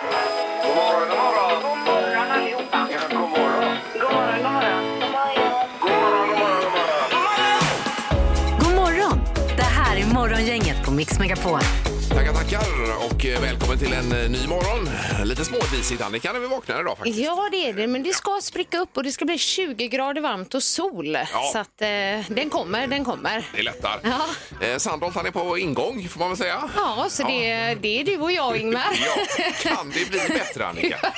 [0.00, 1.62] God morgon, god morgon.
[1.62, 2.88] God morgon allihopa.
[2.90, 3.76] Ja, god morgon.
[3.94, 4.84] God morgon, god morgon.
[5.80, 7.58] God morgon, god morgon, god morgon.
[8.60, 9.20] God morgon!
[9.56, 11.60] Det här är Morgongänget på Mix Megapol.
[12.50, 14.90] Tackar, och eh, välkommen till en eh, ny morgon.
[15.24, 17.18] Lite smådisigt Annika när vi vaknar idag faktiskt.
[17.18, 20.20] Ja, det är det, men det ska spricka upp och det ska bli 20 grader
[20.20, 21.14] varmt och sol.
[21.14, 21.50] Ja.
[21.52, 21.88] Så att eh,
[22.34, 23.48] den kommer, den kommer.
[23.56, 24.00] Det lättar.
[24.02, 24.66] Ja.
[24.66, 26.70] Eh, Sandholt han är på ingång får man väl säga.
[26.76, 28.98] Ja, så Det, det är du och jag, Ingmar.
[29.06, 30.98] Ja, kan det bli bättre Annika?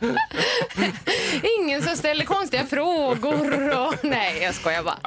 [1.74, 3.78] Ingen som ställer konstiga frågor.
[3.86, 3.94] Och...
[4.04, 4.98] Nej, jag skojar bara.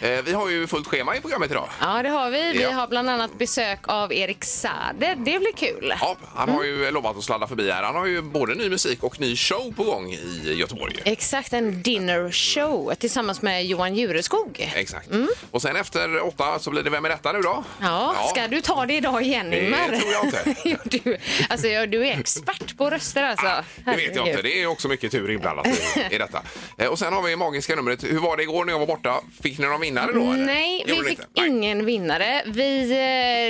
[0.00, 0.16] Nej.
[0.18, 1.68] Eh, vi har ju fullt schema i programmet idag.
[1.80, 2.52] Ja, det har vi.
[2.52, 2.70] Vi Ja.
[2.70, 5.14] har bland annat besök av Erik Sader.
[5.16, 5.94] Det blir kul.
[6.00, 7.82] Ja, han har ju lovat att sladda förbi här.
[7.82, 10.96] Han har ju både ny musik och ny show på gång i Göteborg.
[11.04, 14.72] Exakt, en dinner show tillsammans med Johan Jureskog.
[14.76, 15.08] Exakt.
[15.50, 17.64] Och sen efter åtta så blir det Vem är detta nu då?
[17.80, 19.86] Ja, ska du ta det idag igen, Det Ingmar?
[20.00, 20.54] tror jag inte.
[20.64, 21.16] jo, du,
[21.48, 23.46] alltså, ja, du är expert på röster alltså.
[23.84, 24.20] Det vet jag inte.
[24.20, 24.44] Herregud.
[24.44, 25.70] Det är också mycket tur inblandat i,
[26.14, 26.42] i detta.
[26.78, 28.04] Eh, Och sen har vi magiska numret.
[28.04, 29.20] Hur var det igår när jag var borta?
[29.42, 30.20] Fick ni någon vinnare då?
[30.32, 30.44] eller?
[30.46, 31.40] Nej, vi Gjorde ni fick inte?
[31.40, 31.48] Nej.
[31.50, 32.42] ingen vinnare.
[32.46, 32.90] Vi,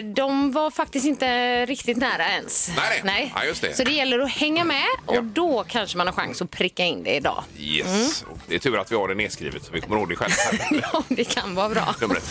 [0.03, 1.27] eh, de var faktiskt inte
[1.67, 2.71] riktigt nära ens.
[2.77, 3.33] Nej, nej.
[3.37, 3.77] Ja, just det.
[3.77, 5.21] Så det gäller att hänga med och Ja.
[5.21, 7.45] då kanske man har chans att pricka in det idag.
[7.59, 8.23] Yes.
[8.23, 10.37] Och Det är tur att vi har det nedskrivet så vi kommer ihåg det själva.
[10.93, 11.95] Ja, det kan vara bra.
[12.01, 12.25] Numret.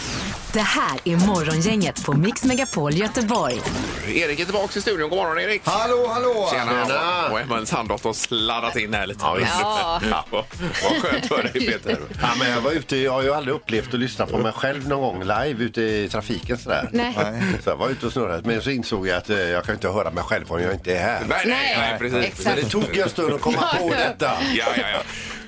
[0.53, 3.62] Det här är Morgongänget på Mix Megapol Göteborg.
[4.08, 5.09] Erik är tillbaka i studion.
[5.09, 5.62] God morgon Erik!
[5.66, 6.50] Hallå, hallå!
[6.52, 7.30] Tjena!
[7.31, 9.22] Och även Sandholt har sladdat in här lite.
[9.62, 10.02] Ja.
[10.31, 10.45] Ja.
[10.83, 11.97] Vad skönt för dig Peter.
[12.21, 14.88] Ja, men jag var ute, jag har ju aldrig upplevt att lyssna på mig själv
[14.88, 16.89] någon gång live ute i trafiken sådär.
[16.91, 17.13] Nej.
[17.63, 19.89] Så jag var ute och snurrade, men så insåg jag att eh, jag kan inte
[19.89, 21.19] höra mig själv om jag inte är här.
[21.30, 22.17] Nej, nej, nej, precis.
[22.25, 22.45] exakt.
[22.45, 24.31] Men det tog en stund att komma på detta.
[24.55, 24.99] Ja, ja, ja.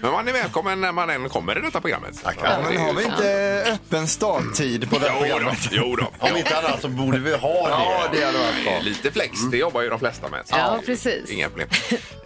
[0.02, 2.24] Men man är välkommen när man än kommer i detta programmet.
[2.24, 2.46] Tackar.
[2.52, 5.68] Ja, Men har ju- vi inte öppen starttid på det här Jo då, programmet?
[5.72, 6.08] jo då.
[6.20, 7.70] Om inte annat så borde vi ha det.
[7.70, 8.80] Ja, det hade varit bra.
[8.82, 10.40] Lite flex, det jobbar ju de flesta med.
[10.46, 11.30] Så Ja, det är precis.
[11.30, 11.68] Inga problem.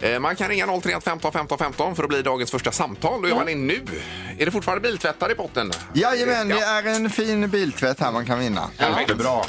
[0.00, 3.22] Eh, Man kan ringa 031 15 15 15 för att bli dagens första samtal.
[3.22, 3.84] Då gör man det nu.
[4.38, 5.72] Är det fortfarande biltvättar i potten?
[5.94, 8.70] Jajamän, det är en fin biltvätt här man kan vinna.
[8.98, 9.46] Mycket bra.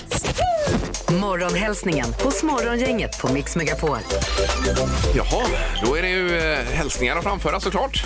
[1.12, 3.98] Morgonhälsningen hos Morgongänget på Mix Megapol.
[5.16, 5.48] Jaha,
[5.86, 8.04] då är det ju eh, hälsningar att framföra såklart.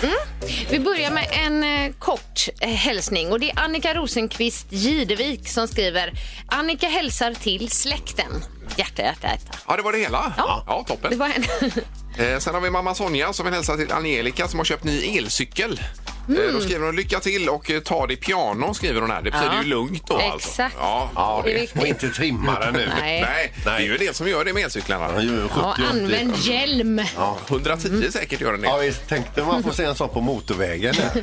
[0.70, 5.68] Vi börjar med en eh, kort eh, hälsning och det är Annika Rosenqvist Gidevik som
[5.68, 6.12] skriver
[6.46, 8.44] Annika hälsar till släkten.
[8.76, 9.58] Hjärta, hjärta, hjärta.
[9.68, 10.32] Ja, det var det hela?
[10.36, 10.64] Ja.
[10.66, 11.10] ja toppen.
[11.10, 11.70] Det var en...
[12.18, 15.18] Eh, sen har vi mamma Sonja som vill hälsa till Angelica som har köpt ny
[15.18, 15.80] elcykel.
[16.28, 16.46] Mm.
[16.48, 19.22] Eh, då skriver hon lycka till och eh, ta det piano skriver hon här.
[19.22, 19.62] Det betyder Ja.
[19.62, 20.48] ju lugnt då alltså.
[20.48, 20.76] Exakt.
[20.80, 22.88] Ja, Ja, Det är det och inte trimma den nu.
[23.00, 23.20] Nej.
[23.20, 25.04] Nej, det är ju del som gör det med elcyklarna.
[25.06, 27.02] Han gör ju 70 Ja, använd hjälm.
[27.16, 28.66] Ja, 110 säkert gör den det.
[28.68, 29.08] Ja, visst.
[29.08, 30.94] Tänkte man får se en sån på motorvägen.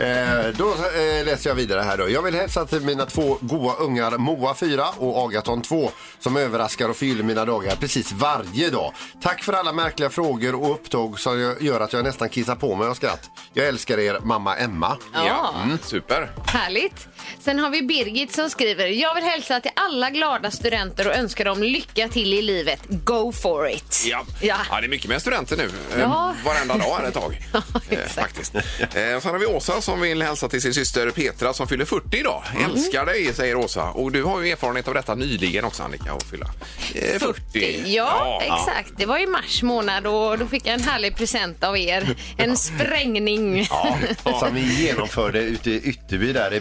[0.00, 2.08] eh, då eh, läser jag vidare här då.
[2.10, 6.88] Jag vill hälsa till mina två goa ungar Moa 4 och Agaton 2 som överraskar
[6.88, 8.92] och fyller mina dagar precis varje dag.
[9.22, 12.88] Tack för alla märkliga frågor och upptåg som gör att jag nästan kissar på mig
[12.88, 13.19] av skratt.
[13.52, 14.96] Jag älskar er mamma Emma.
[15.14, 16.30] Ja, mm, super.
[16.46, 17.08] Härligt.
[17.40, 21.44] Sen har vi Birgit som skriver Jag vill hälsa till alla glada studenter och önska
[21.44, 22.80] dem lycka till i livet.
[22.88, 24.02] Go for it.
[24.06, 24.24] Ja.
[24.40, 24.56] Ja.
[24.70, 24.80] Ja.
[24.80, 25.64] det är mycket med studenter nu.
[25.94, 26.34] Eh, Ja.
[26.44, 27.40] Varenda dag här ett tag.
[27.52, 28.14] Ja, Eh, exakt.
[28.14, 28.54] faktiskt.
[28.54, 28.60] Eh,
[28.92, 32.42] Sen har vi Åsa som vill hälsa till sin syster Petra som fyller 40 idag.
[32.56, 32.70] Mm.
[32.70, 33.90] Älskar dig, säger Åsa.
[33.90, 36.46] Och du har ju erfarenhet av detta nyligen också Annika, att fylla
[36.94, 37.82] eh, 40.
[37.86, 38.92] Ja, exakt.
[38.96, 42.16] Det var i mars månad och då fick jag en härlig present av er.
[42.36, 43.66] En sprängning.
[43.70, 43.98] Ja,
[44.40, 46.60] som vi genomförde ute i Ytterby där i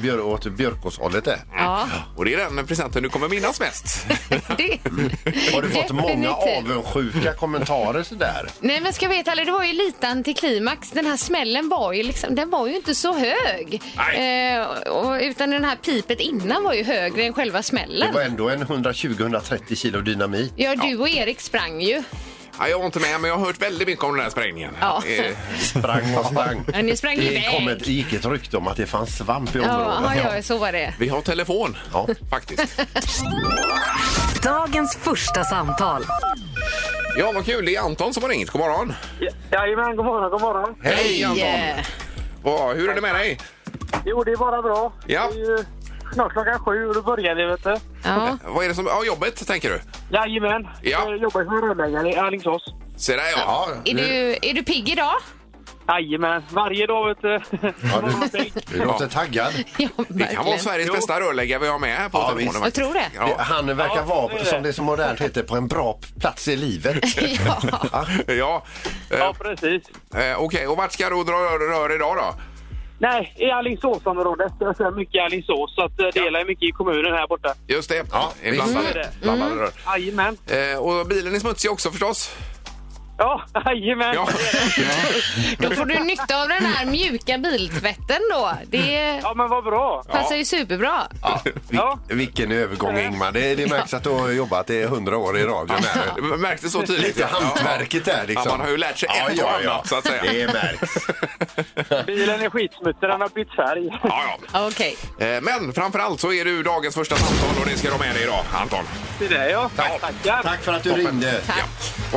[0.50, 1.40] Björkåshållet där.
[1.54, 1.88] Ja,
[2.18, 4.06] Och det är den presenten du kommer minnas mest.
[4.58, 4.78] det...
[5.54, 6.72] Har du fått många Definitivt.
[6.72, 8.50] avundsjuka kommentarer sådär?
[8.60, 10.92] Nej men ska jag veta, eller det var ju lite antiklimax.
[10.92, 13.82] Den här smällen var ju liksom, den var ju inte så hög.
[13.98, 14.56] Nej.
[14.58, 18.14] Eh, och, utan den här pipet innan var ju högre än själva Det smällen.
[18.14, 20.54] var ändå en 120-130 kilo dynamit.
[20.56, 22.04] Ja, du och Erik sprang ju.
[22.60, 24.78] Ja, jag var inte med, men jag har hört väldigt mycket om den här sprängningen.
[24.82, 25.04] Ja.
[25.08, 26.66] Eh, Sprang och sprang.
[26.74, 27.50] Ja, ni sprang Det, iväg.
[27.52, 27.82] kom ett,
[28.14, 30.18] ett rykte om att det fanns svamp i Ja, området.
[30.24, 30.94] ja, ja, så var det.
[31.00, 32.08] Vi har telefon, Ja.
[32.30, 32.82] faktiskt.
[34.44, 36.06] Dagens första samtal.
[37.18, 37.66] Ja, vad kul.
[37.66, 38.50] Det är Anton som har ringt.
[38.50, 38.94] God morgon.
[39.52, 40.76] Jajamän, god morgon, god morgon.
[40.84, 41.38] Hej Anton!
[41.40, 41.80] Yeah.
[42.44, 43.40] Vad- hur är det med dig?
[44.06, 44.94] Jo, det är bara bra.
[45.08, 45.30] Ja.
[45.34, 45.66] Det är ju
[46.14, 47.76] snart klockan sju och då börjar det, vet du.
[48.04, 48.38] Ja.
[48.46, 48.86] Vad är det som...
[48.86, 49.82] Ja, jobbet, tänker du?
[50.18, 50.68] Jajamän.
[50.82, 51.00] Ja.
[51.10, 52.74] Jag jobbar som rörläggare i Alingsås.
[52.98, 53.68] Se där, ja.
[53.86, 55.14] Är, du, är du pigg idag?
[55.88, 57.40] Jajamän, varje dag, vet du.
[57.62, 58.02] Ja,
[58.32, 59.54] du, du låter taggad.
[59.78, 60.58] Ja, Det kan vara.
[60.58, 60.94] Sveriges Jo.
[60.94, 62.62] bästa rörläggare vi har med här på Ja, telefonen.
[62.64, 63.06] Jag tror det.
[63.16, 63.36] Ja.
[63.40, 66.56] Han verkar Ja, vara, det som det så modernt heter, på en bra plats i
[66.56, 66.98] livet.
[67.46, 68.06] Ja.
[68.28, 68.64] ja.
[69.12, 69.84] Eh, Ja, precis.
[70.16, 72.34] eh, Okej, och vart ska du dra rör idag då?
[73.02, 74.54] Nej, i Alingsåsområdet.
[74.60, 77.54] Jag ser mycket i Alingsås, så att eh, det delar mycket i kommunen här borta.
[77.68, 78.04] Just det.
[78.12, 78.64] Ja, det är visst.
[78.64, 79.10] blandade, Mm.
[79.22, 79.72] blandade rör.
[79.86, 80.38] Jajamän.
[80.48, 82.36] Eh, och bilen är smutsig också förstås.
[83.20, 84.14] Ja, jajamän.
[84.16, 84.28] Ja.
[85.58, 88.52] Då får du nytta av den här mjuka biltvätten då.
[88.68, 90.04] Det Ja, men vad bra.
[90.12, 91.08] passar ju superbra.
[91.22, 92.00] Ja, Ja.
[92.08, 93.32] vil- vilken övergång Ingmar.
[93.32, 95.84] Det, det märks att du har jobbat i 100 år i radion.
[95.84, 96.32] här.
[96.32, 97.04] Det märktes så tydligt.
[97.18, 98.44] Lite hantverket där liksom.
[98.46, 99.72] Ja, man har ju lärt sig ett ja, och ja.
[99.72, 100.24] annat så att säga.
[100.34, 102.06] Det märks.
[102.06, 104.00] Bilen är skitsmutsig, den har bytt färg.
[104.04, 104.24] Ja,
[104.54, 104.68] ja.
[104.68, 104.98] Okej.
[105.20, 108.16] Eh, Men framförallt så är du dagens första samtal och det ska du ha med
[108.16, 108.84] dig idag, Anton.
[109.20, 109.70] Det är det ja.
[109.76, 110.02] Tack.
[110.02, 110.44] Tackar.
[110.44, 111.06] Tack för att du Toppen.
[111.06, 111.42] ringde.
[111.48, 111.54] Ja.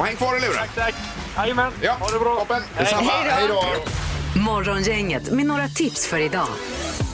[0.00, 0.54] Och häng kvar i luren.
[0.56, 0.91] Tack, tack.
[1.36, 1.72] Jajamän.
[1.80, 2.34] Ja, Ha det bra.
[2.36, 2.62] toppen.
[2.78, 3.12] Detsamma.
[3.12, 3.64] Hej då.
[4.36, 6.48] Morgongänget med några tips för idag.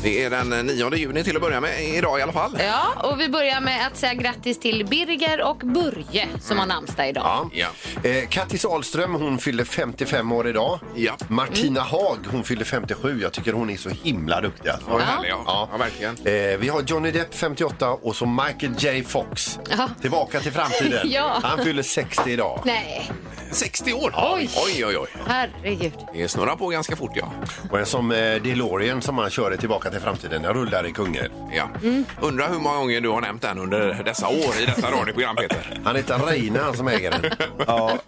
[0.03, 2.59] Det är den 9 juni till att börja med idag i alla fall.
[2.59, 7.09] Ja, och vi börjar med att säga grattis till Birger och Börje som har namnsdag
[7.09, 7.51] idag.
[7.53, 7.67] Ja.
[8.03, 10.81] Eh, Kattis Ahlström hon fyller 55 år idag.
[10.95, 11.17] Ja.
[11.29, 13.21] Martina Haag hon fyller 57.
[13.23, 14.69] Jag tycker hon är så himla duktig.
[14.69, 14.99] Alltså.
[14.99, 15.43] Härlig, ja.
[15.47, 15.69] Ja.
[15.73, 15.79] ja.
[15.79, 16.15] verkligen.
[16.15, 19.59] Eh, vi har Johnny Depp 58 och så Michael J Fox.
[19.71, 19.89] Ja.
[20.01, 21.11] Tillbaka till framtiden.
[21.11, 21.39] Ja.
[21.43, 22.63] Han fyller 60 idag.
[22.65, 23.11] Nej,
[23.51, 24.15] 60 år.
[24.35, 24.51] Oj.
[24.67, 24.97] oj, oj.
[24.99, 25.09] oj.
[25.27, 25.93] herregud.
[26.13, 27.33] Det snurrar på ganska fort, ja.
[27.71, 30.43] Och en som eh, DeLorean som han kör i Tillbaka till framtiden.
[30.43, 31.31] Den rullar i Kungälv.
[31.53, 31.69] ja.
[32.21, 35.81] Undrar hur många gånger du har nämnt den under dessa år i detta radioprogram, Peter.
[35.85, 37.31] Han heter Reine han som äger den.
[37.67, 37.99] Ja.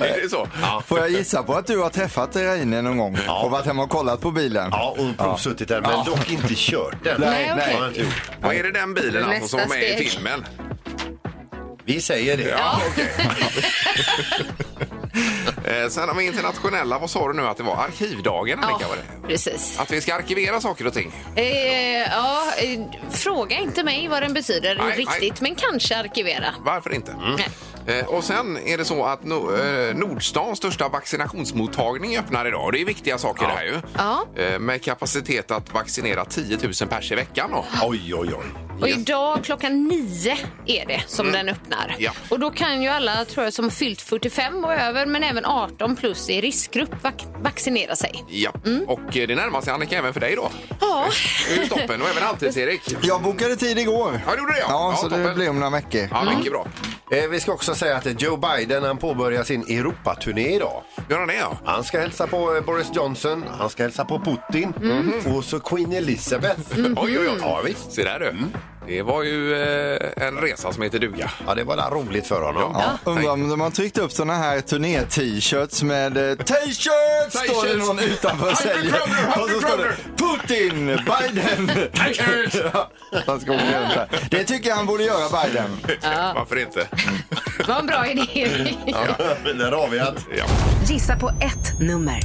[0.00, 0.48] Är det så?
[0.62, 0.82] Ja.
[0.86, 3.90] Får jag gissa på att du har träffat Reine någon gång och varit hemma och
[3.90, 4.68] kollat på bilen?
[4.72, 7.20] Ja, och provsuttit den men dock inte kört den.
[7.20, 7.64] Nej, Nej, nej.
[7.64, 7.74] okej.
[7.74, 8.30] har han inte gjort.
[8.42, 10.10] Vad är det den bilen alltså, som var med i steg.
[10.10, 10.44] filmen?
[11.84, 12.48] Vi säger det.
[12.48, 13.10] Ja, okej.
[15.70, 17.76] Eh, Sen har vi internationella, vad sa du nu att det var?
[17.76, 18.88] Arkivdagen, Annika?
[18.88, 19.28] Var det?
[19.28, 19.78] precis.
[19.80, 21.12] Att vi ska arkivera saker och ting.
[21.36, 21.44] Eh,
[21.98, 22.80] ja, eh,
[23.10, 26.54] fråga inte mig vad den betyder Nej, riktigt, men kanske arkivera.
[26.64, 27.14] Varför inte?
[27.36, 27.48] Nej.
[27.98, 32.64] Eh, Och sen är det så att no, eh, Nordstans största vaccinationsmottagning öppnar idag.
[32.64, 33.80] Och det är viktiga saker det här ju.
[33.96, 34.24] Ja.
[34.42, 37.50] Eh, Med kapacitet att vaccinera 10 000 pers i veckan.
[37.52, 37.64] Då.
[37.82, 38.69] Oj, oj, oj.
[38.80, 40.36] Och idag klockan nio
[40.66, 41.84] är det som den öppnar.
[41.84, 41.96] Mm.
[41.98, 42.12] Ja.
[42.28, 45.96] Och då kan ju alla tror jag, som fyllt 45 och över, men även 18
[45.96, 48.24] plus i riskgrupp vac- vaccinera sig.
[48.28, 48.52] Ja,
[48.86, 50.50] och eh, det närmar sig Annika även för dig då.
[50.80, 51.06] Ja.
[51.48, 52.96] Det är ju toppen och även Halvtids-Erik.
[53.02, 54.20] Jag bokade tid igår.
[54.26, 54.66] Ja, det gjorde det ja.
[54.68, 55.34] Ja, så det toppen.
[55.34, 56.08] blir om några veckor.
[56.10, 56.66] Ja, mycket bra.
[57.12, 60.82] Eh, vi ska också säga att Joe Biden han påbörjar sin Europaturné idag.
[61.10, 61.58] Gör han det ja?
[61.64, 64.72] Han ska hälsa på eh, Boris Johnson, han ska hälsa på Putin
[65.36, 66.60] och så Queen Elizabeth.
[66.78, 67.38] Oj, oj, oj.
[67.40, 67.92] Ja, visst.
[67.92, 68.34] Se där du.
[68.86, 71.30] Det var ju eh, en resa som heter duga.
[71.46, 72.72] Ja, det var där roligt för honom.
[72.74, 77.76] Ja, undrar om de har tryckt upp såna här turné-t-shirts med eh, t-shirts står det
[77.76, 79.00] någon utanför säljer.
[79.42, 81.70] Och så står det Putin, Biden.
[82.74, 82.90] Ja,
[83.26, 84.08] Han ska åka runt här.
[84.30, 85.70] Det tycker jag han borde göra, Biden.
[86.34, 86.86] Varför inte?
[87.58, 88.48] Det var en bra idé.
[88.86, 90.44] Ja, där har vi att Ja.
[90.88, 92.20] Gissa på ett nummer.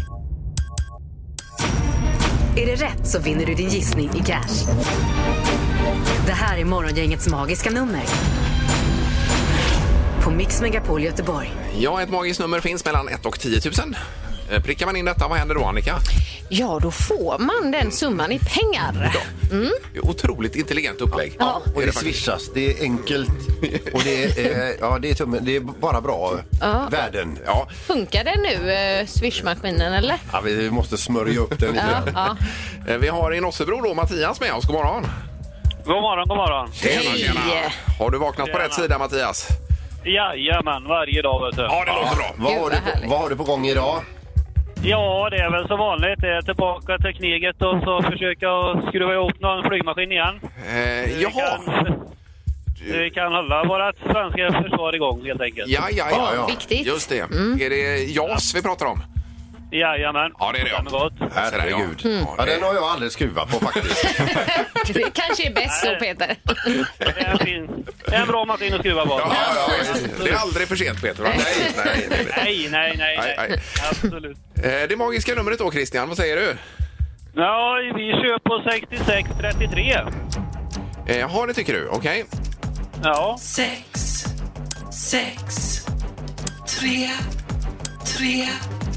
[2.57, 4.65] Är det rätt så vinner du din gissning i cash.
[6.25, 8.01] Det här är Morgongängets magiska nummer.
[10.23, 11.51] På Mix Megapol Göteborg.
[11.79, 13.95] ja, ett magiskt nummer finns mellan 1 och 10 000.
[14.51, 15.95] Eh, Prickar man in detta, vad händer då Annika?
[16.49, 19.11] Ja, då får man den summan i pengar.
[19.93, 21.35] Det är Otroligt intelligent upplägg.
[21.39, 21.61] Ja.
[21.75, 22.49] och det swishas.
[22.53, 23.29] Det är enkelt
[23.93, 26.39] och det är, eh, ja, det är, tummen, det är bara bra
[26.91, 27.39] värden.
[27.45, 30.17] Ja, Funkar den nu, eh, swishmaskinen, eller?
[30.31, 32.11] Ja, vi måste smörja upp den lite.
[32.13, 32.37] Ja,
[32.87, 32.97] ja.
[32.97, 34.65] vi har i Nossebro då Mattias med oss.
[34.65, 35.05] God morgon!
[35.85, 36.69] God morgon, god morgon.
[36.81, 37.29] Hej!
[37.99, 39.47] Har du vaknat på rätt sida Mattias?
[40.03, 41.61] Jajamän, varje dag vet du.
[41.61, 42.33] Ja, det låter bra.
[42.37, 43.09] Vad, har du på, härligt.
[43.09, 44.01] vad har du på gång idag?
[44.83, 46.21] Ja, det är väl som vanligt.
[46.21, 48.47] Det är tillbaka till kneget och så försöka
[48.89, 50.39] skruva ihop någon flygmaskin igen.
[50.69, 51.59] Eh, jaha.
[52.91, 55.67] Vi kan hålla vårt svenska försvar igång helt enkelt.
[55.67, 56.29] Ja, ja, ja.
[56.35, 56.45] ja.
[56.45, 56.87] Viktigt.
[56.87, 57.19] Just det.
[57.65, 59.03] Är det JAS vi pratar om?
[59.71, 60.31] Jajamän.
[60.39, 60.69] Ja, det är det.
[60.69, 61.13] Ja, gott.
[61.35, 61.99] Herregud.
[62.03, 64.05] Ja, Ja, det- den har jag aldrig skruvat på faktiskt.
[64.93, 66.35] Det kanske är bäst så, Peter.
[66.97, 69.19] Det är en, fin, det är en bra maskin att skruva på.
[69.19, 70.05] Ja, ja, visst.
[70.23, 71.23] det är aldrig för sent Peter.
[71.23, 71.29] va?
[71.37, 72.27] Nej, nej, nej, nej.
[72.43, 73.17] Nej, nej, nej.
[73.17, 73.47] Nej, nej.
[73.49, 73.59] nej.
[73.89, 74.37] Absolut.
[74.63, 76.57] Eh, Det magiska numret då Christian, vad säger du?
[77.35, 79.99] Ja, vi kör på 6633.
[81.07, 81.87] Eh, Jaha, det tycker du.
[81.87, 82.25] Okej.
[83.03, 83.37] Ja.
[83.41, 84.23] sex,
[84.91, 85.45] sex,
[86.79, 87.09] tre,
[88.17, 88.47] tre.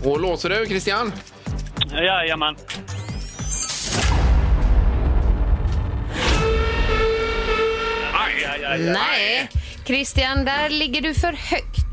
[0.05, 1.13] Och låser du Christian?
[1.93, 2.57] Jajamän.
[8.13, 8.81] Aj, Aj, aj, aj.
[8.81, 9.49] Nej,
[9.85, 11.89] Christian, där ligger du för högt.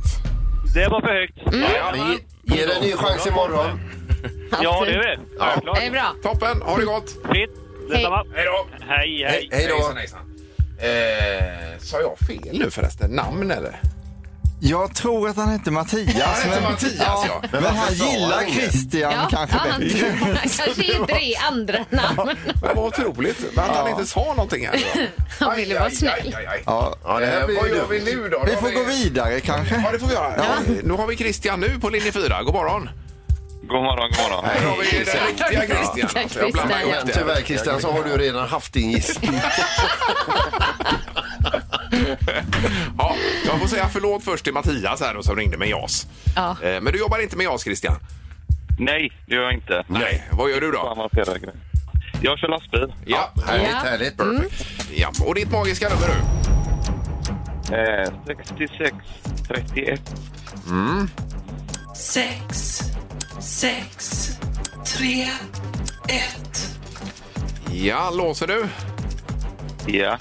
[0.73, 1.37] Det var för högt.
[1.75, 2.19] Ja, Men
[2.57, 3.79] ge, den en ny chans imorgon.
[4.63, 5.37] Ja, det är vi.
[5.39, 5.77] Självklart.
[5.79, 6.15] Det är bra.
[6.23, 7.09] Toppen, ha det gott!
[7.31, 7.49] Fritt.
[7.89, 8.25] Detsamma.
[8.35, 8.67] Hej då!
[8.87, 9.49] Hej, hej.
[9.51, 9.75] Hej då.
[9.75, 10.19] Hejsan, hejsan.
[10.79, 13.11] Eh, sa jag fel nu förresten?
[13.11, 13.79] Namn eller?
[14.67, 16.15] Jag tror att han hette Mattias.
[16.43, 17.41] Han heter Mattias, ja.
[17.51, 18.51] Men, varför han gillar han?
[18.51, 20.15] Christian Ja, kanske ja, han, bättre.
[20.19, 22.29] han kanske inte det i andra namn.
[22.61, 24.83] Men vad otroligt att han inte sa någonting här.
[25.39, 25.45] då.
[25.45, 26.11] Han ville vara snäll.
[26.25, 26.63] aj, aj, aj.
[26.65, 26.95] Ja.
[27.03, 28.43] Ja, det här Eh, blir vad gör vi nu då?
[28.45, 29.75] Vi Då får har gå vidare kanske.
[29.85, 30.43] Ja, det får vi göra.
[30.83, 32.43] Nu har vi Christian nu på linje 4.
[32.43, 32.89] God morgon.
[33.67, 34.45] God morgon, god morgon.
[34.45, 36.23] Här har vi den riktiga Christian.
[36.23, 37.13] Alltså, jag blandar Christian, ihop Men det.
[37.13, 39.41] tyvärr Christian så har du redan haft din gissning.
[42.97, 43.15] Ja,
[43.45, 46.07] jag får säga förlåt först till Mattias här då, som ringde med JAS.
[46.35, 46.57] Ja.
[46.63, 47.95] Eh, Men du jobbar inte med JAS Christian?
[48.79, 49.83] Nej, det gör jag inte.
[49.87, 50.27] Nej.
[50.31, 51.07] Vad gör du då?
[52.21, 52.93] Jag kör lastbil.
[53.05, 53.77] Ja, Härligt, Ja.
[53.77, 54.17] härligt.
[54.17, 54.65] perfekt.
[54.95, 55.11] Ja.
[55.25, 57.75] Och ditt magiska nummer du?
[57.75, 58.95] Eh, 66
[59.47, 60.01] 31.
[61.95, 62.79] sex,
[63.41, 64.27] sex,
[64.97, 65.27] tre,
[66.07, 66.69] ett.
[67.73, 68.67] Ja, låser du?
[69.97, 70.17] Ja.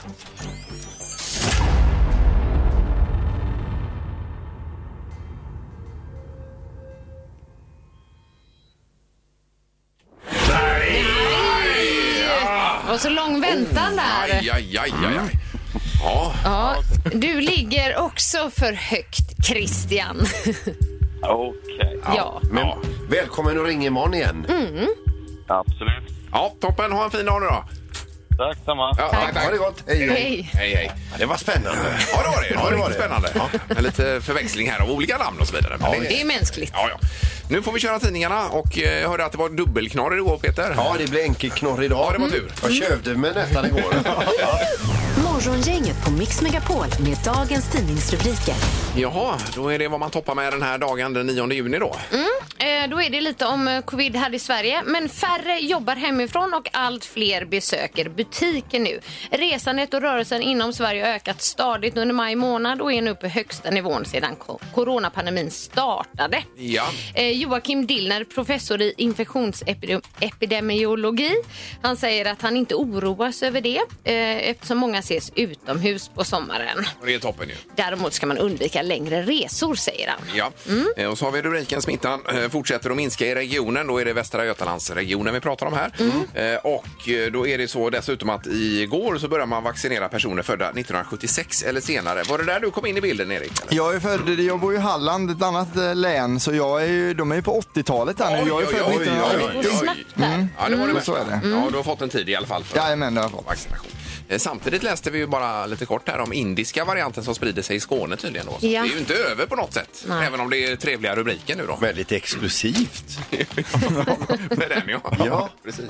[12.94, 14.22] Var så lång väntan där.
[14.22, 15.38] Aj, aj, aj, aj, aj.
[16.02, 16.76] Ja, Ja,
[17.12, 20.16] du ligger också för högt, Christian.
[21.22, 22.00] Okej.
[22.04, 22.40] Ja.
[22.50, 22.66] Men
[23.08, 24.46] välkommen att ringa imorgon igen.
[25.46, 26.04] Absolut.
[26.32, 26.92] ja, toppen.
[26.92, 27.64] Ha en fin dag nu då.
[28.38, 28.94] Tack samma.
[28.98, 29.44] Ja, tack, tack.
[29.44, 29.82] Ha det gott.
[29.86, 30.08] Hej, hej.
[30.08, 30.50] Hej.
[30.54, 30.90] Hej, hej.
[31.18, 31.78] Det var spännande.
[32.12, 32.48] Ja, det var det.
[32.48, 32.94] Det var Ja, det var det.
[32.94, 33.28] spännande.
[33.76, 35.76] En lite förväxling här av olika namn och så vidare.
[35.80, 36.72] Men Det är mänskligt.
[36.74, 37.08] Ja, ja.
[37.48, 40.74] Nu får vi köra tidningarna och eh, jag hörde att det var dubbelknorr igår, Peter.
[40.76, 42.06] Ja, det blir enkelknorr idag.
[42.08, 42.52] Ja, det var tur.
[42.62, 43.94] Jag kövde mig nästan igår.
[45.22, 48.54] Morgongänget på Mix Megapol med dagens tidningsrubriker.
[48.96, 51.96] Jaha, då är det vad man toppar med den här dagen den 9 juni då.
[52.12, 52.18] Eh,
[52.90, 54.83] Då är det lite om eh, covid här i Sverige.
[54.85, 59.00] Men färre jobbar hemifrån och allt fler besöker butiker nu.
[59.30, 63.26] Resandet och rörelsen inom Sverige har ökat stadigt under maj månad och är nu på
[63.26, 64.37] högsta nivån sedan
[64.75, 66.42] coronapandemin startade.
[66.56, 66.87] Ja.
[67.14, 71.35] Eh, Joakim Dillner, professor i infektionsepidemiologi,
[71.83, 76.85] han säger att han inte oroas över det eh, eftersom många ses utomhus på sommaren.
[77.00, 77.54] Och det är toppen ju.
[77.76, 80.21] Däremot ska man undvika längre resor, säger han.
[80.35, 80.50] Ja.
[80.97, 83.87] Eh, Och så har vi rubriken smittan eh, fortsätter att minska i regionen.
[83.87, 85.92] Då är det Västra Götalandsregionen vi pratar om här.
[86.34, 90.42] Eh, Och eh, då är det så dessutom att igår så började man vaccinera personer
[90.42, 92.23] födda 1976 eller senare.
[92.28, 93.52] Var det där du kom in i bilden Erik?
[93.62, 93.75] Eller?
[93.76, 97.14] Jag är född, jag bor i Halland, ett annat eh, län, så jag är ju,
[97.14, 98.49] de är ju på 80-talet här nu.
[98.49, 99.61] Jag är född oj, oj, 1990.
[99.62, 100.49] Det går snabbt där.
[100.58, 101.40] Ja, det var det Mm, så är det.
[101.49, 103.46] Ja, du har fått en tid i alla fall Jajamän, det har jag fått.
[103.46, 103.90] vaccination.
[104.28, 107.76] Eh, Samtidigt läste vi ju bara lite kort här om indiska varianten som sprider sig
[107.76, 108.46] i Skåne tydligen.
[108.46, 108.52] Då.
[108.60, 108.82] Så Ja.
[108.82, 110.26] Det är ju inte över på något sätt, Nej.
[110.26, 111.76] även om det är trevliga rubriker nu då.
[111.76, 113.18] Väldigt exklusivt.
[114.50, 115.00] Med den ja.
[115.26, 115.48] Ja.
[115.64, 115.84] precis.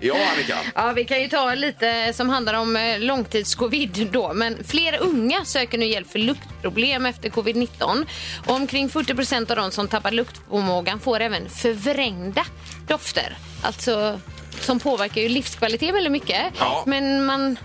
[0.00, 0.58] Ja, Annika.
[0.74, 4.32] Ja, vi kan ju ta lite som handlar om eh, långtidscovid då.
[4.32, 8.06] Men fler unga söker nu hjälp för luktproblem efter covid-19.
[8.46, 12.44] Och omkring 40 procent av de som tappar luktförmågan får även förvrängda
[12.88, 13.36] dofter.
[13.62, 14.20] Alltså
[14.60, 16.42] som påverkar ju livskvalitet väldigt mycket.
[16.58, 16.82] Ja.
[16.86, 17.58] Men man,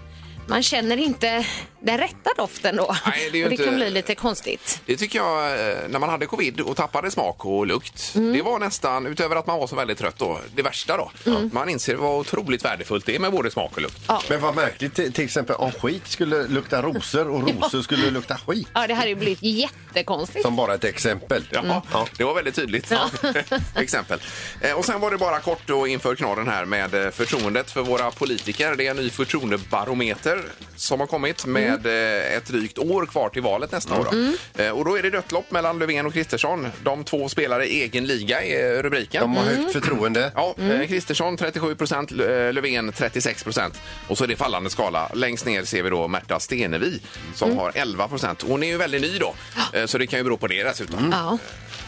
[0.48, 1.46] man känner inte
[1.86, 2.96] den rätta doften då.
[3.06, 4.82] Nej, det är ju och det inte- kan bli lite konstigt.
[4.86, 8.34] Det tycker jag, eh, när man hade covid och tappade smak och lukt, Mm.
[8.34, 11.12] det var nästan, utöver att man var så väldigt trött då, det värsta då.
[11.26, 11.50] Mm.
[11.54, 14.10] Man inser vad otroligt värdefullt det är med både smak och lukt.
[14.30, 18.38] Men vad märkligt till, till exempel om skit skulle lukta rosor och rosor skulle lukta
[18.38, 18.68] skit.
[18.74, 20.42] Ja, det hade ju blivit jättekonstigt.
[20.46, 21.44] Som bara ett exempel.
[21.52, 21.84] Ja,
[22.18, 22.92] det var väldigt tydligt.
[23.76, 24.20] Exempel.
[24.62, 27.82] Eh, Och sen var det bara kort då inför knorren här med eh, förtroendet för
[27.82, 28.76] våra politiker.
[28.76, 30.44] Det är en ny förtroendebarometer
[30.76, 34.08] som har kommit med eh, ett drygt år kvar till valet nästa år.
[34.56, 34.64] Då.
[34.64, 36.68] Eh, Och då är det dött lopp mellan Löfven och Kristersson.
[36.84, 39.22] De två spelar i egen liga är rubriken.
[39.22, 40.32] De har högt förtroende.
[40.36, 40.88] Ja, mm.
[40.88, 43.82] Kristersson 37 procent, Löfven 36 procent.
[44.08, 45.10] Och så är det fallande skala.
[45.14, 47.00] Längst ner ser vi då Märta Stenevi
[47.36, 48.42] som har 11 procent.
[48.42, 49.36] Hon är ju väldigt ny då,
[49.80, 51.10] eh, så det kan ju bero på det dessutom.
[51.12, 51.38] Ja.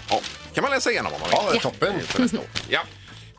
[0.10, 0.22] Ja,
[0.54, 1.60] kan man läsa igenom om man vill.
[1.64, 1.94] Ja, toppen.
[2.70, 2.80] Ja.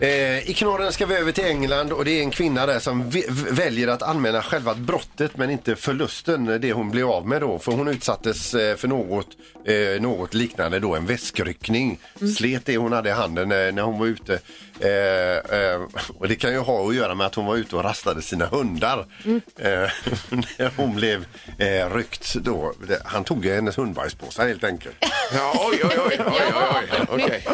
[0.01, 3.11] Eh, I knorren ska vi över till England och det är en kvinna där som
[3.51, 7.59] väljer att anmäla själva brottet men inte förlusten, det hon blev av med då.
[7.59, 9.29] För hon utsattes eh, för något,
[9.65, 11.99] eh, något liknande då, en väskryckning.
[12.37, 14.39] Slet det hon hade i handen eh, när hon var ute.
[14.81, 15.81] Eh, eh,
[16.19, 18.47] och det kan ju ha att göra med att hon var ute och rastade sina
[18.47, 19.07] hundar.
[19.59, 19.69] Eh,
[20.59, 21.27] när hon blev
[21.59, 22.73] eh, ryckt då.
[23.05, 24.97] Han tog hennes hundbajspåsar helt enkelt.
[25.35, 27.09] Ja, oj, oj, oj, oj, oj, oj.
[27.09, 27.47] Okej.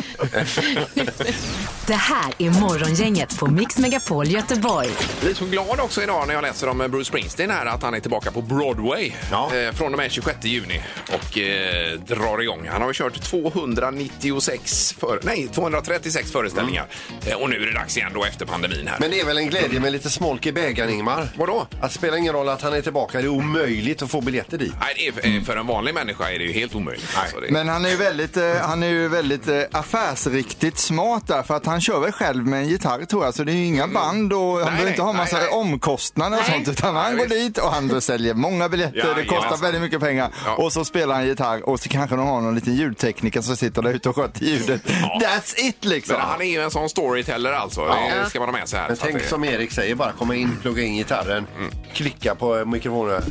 [1.86, 4.88] Det här här är Morgongänget på Mix Megapol Göteborg.
[4.88, 7.94] Jag blir så glad också idag när jag läser om Bruce Springsteen här att han
[7.94, 9.50] är tillbaka på Broadway Ja.
[9.56, 12.68] eh, från och med 26 juni och eh, drar igång.
[12.72, 16.86] Han har ju kört 296 för, nej, 236 föreställningar
[17.26, 18.96] eh, och nu är det dags igen då efter pandemin här.
[19.00, 21.28] Men det är väl en glädje med lite smolk i bägaren, Ingmar?
[21.36, 21.66] Vadå?
[21.80, 23.18] Att spelar ingen roll att han är tillbaka.
[23.18, 24.72] Det är omöjligt att få biljetter dit.
[24.80, 27.08] Nej, det är, för- eh, för en vanlig människa är det ju helt omöjligt.
[27.16, 31.26] Alltså, det, Men han är ju väldigt, eh, han är ju väldigt eh, affärsriktigt smart
[31.26, 33.34] där för att han kör väl själv med en gitarr tror jag.
[33.34, 35.58] Så det är ju inga band och han Nej, behöver inte ha massa nej, nej.
[35.60, 36.52] omkostnader och Nej.
[36.64, 37.54] sånt utan han Nej, går visst.
[37.54, 38.98] dit och han säljer många biljetter.
[38.98, 39.60] Ja, det kostar jajamensan.
[39.62, 40.30] väldigt mycket pengar.
[40.46, 40.54] Ja.
[40.54, 43.82] Och så spelar han gitarr och så kanske de har någon liten ljudtekniker som sitter
[43.82, 44.82] där ute och sköter ljudet.
[45.22, 46.16] That's it liksom.
[46.18, 47.84] men han är ju en sån storyteller alltså.
[48.24, 48.88] Det ska man ha med sig här.
[48.88, 51.46] Men tänk det- som Erik säger, bara komma in, plugga in gitarren,
[51.94, 53.22] klicka på mikrofonen.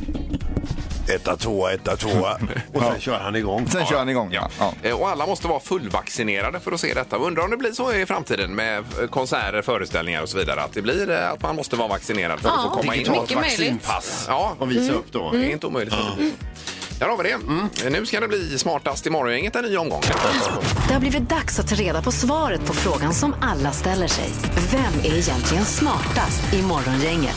[1.15, 2.33] Etta, tvåa, etta, tvåa.
[2.73, 3.67] Och sen kör han igång.
[3.69, 4.29] Sen kör han igång.
[4.31, 4.49] Ja.
[4.59, 4.73] Ja.
[4.83, 7.15] Eh, Och alla måste vara fullvaccinerade för att se detta.
[7.17, 10.61] Undrar om det blir så i framtiden med eh, konserter, föreställningar och så vidare.
[10.61, 12.99] Att det blir eh, att man måste vara vaccinerad för att Ja, få komma in.
[13.03, 13.59] Digitalt Mycket möjligt.
[13.59, 15.31] vaccinpass Ja, och visa upp då.
[15.31, 15.93] det är inte omöjligt.
[16.99, 17.85] Där har vi det.
[17.85, 20.01] Eh, Nu ska det bli smartast i morgongänget en ny omgång.
[20.87, 24.29] Det har blivit dags att ta reda på svaret på frågan som alla ställer sig.
[24.71, 27.35] Vem är egentligen smartast i Morgongänget?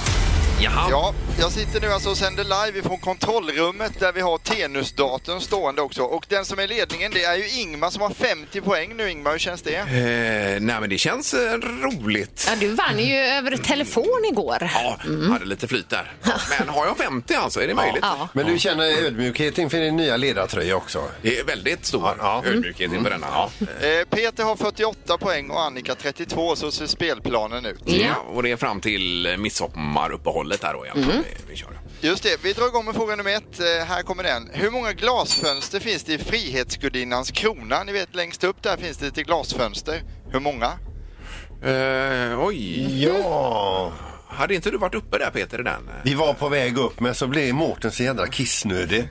[0.61, 0.87] Jaha.
[0.91, 5.83] Ja, jag sitter nu alltså och sänder live ifrån kontrollrummet där vi har Tenus-datorn stående
[5.83, 6.03] också.
[6.03, 9.11] Och den som är ledningen det är ju Ingmar som har 50 poäng nu.
[9.11, 9.77] Ingmar, hur känns det?
[9.77, 12.47] Eh, nej men det känns eh, roligt.
[12.51, 14.71] Ja, du vann ju över telefon igår.
[14.75, 14.99] Ja,
[15.33, 16.13] hade lite flyt där.
[16.59, 17.63] Men har jag 50 alltså?
[17.63, 18.03] Är det möjligt?
[18.03, 18.29] Ja.
[18.33, 21.03] Men du känner ödmjukhet inför din nya ledartröja också?
[21.23, 22.51] Det är väldigt stor Ja, ja.
[22.51, 23.27] ödmjukhet inför denna.
[23.31, 23.51] Ja.
[23.87, 27.81] Eh, Peter har 48 poäng och Annika 32, så ser spelplanen ut.
[27.85, 29.37] Ja, och det är fram till eh,
[30.49, 31.25] midsommaruppehållet där då i alla fall.
[31.47, 31.69] Vi, vi kör.
[32.01, 33.61] Just det, vi drar igång med fråga nummer ett.
[33.61, 34.51] Eh, här kommer den.
[34.53, 37.83] Hur många glasfönster finns det i Frihetsgudinnans krona?
[37.85, 40.03] Ni vet längst upp där finns det lite glasfönster.
[40.33, 40.67] Hur många?
[41.65, 43.93] Eh, oj, Ja.
[44.29, 45.91] hade inte du varit uppe där Peter i den?
[46.05, 49.09] Vi var på väg upp men så blev Mårten så jädra kissnödig.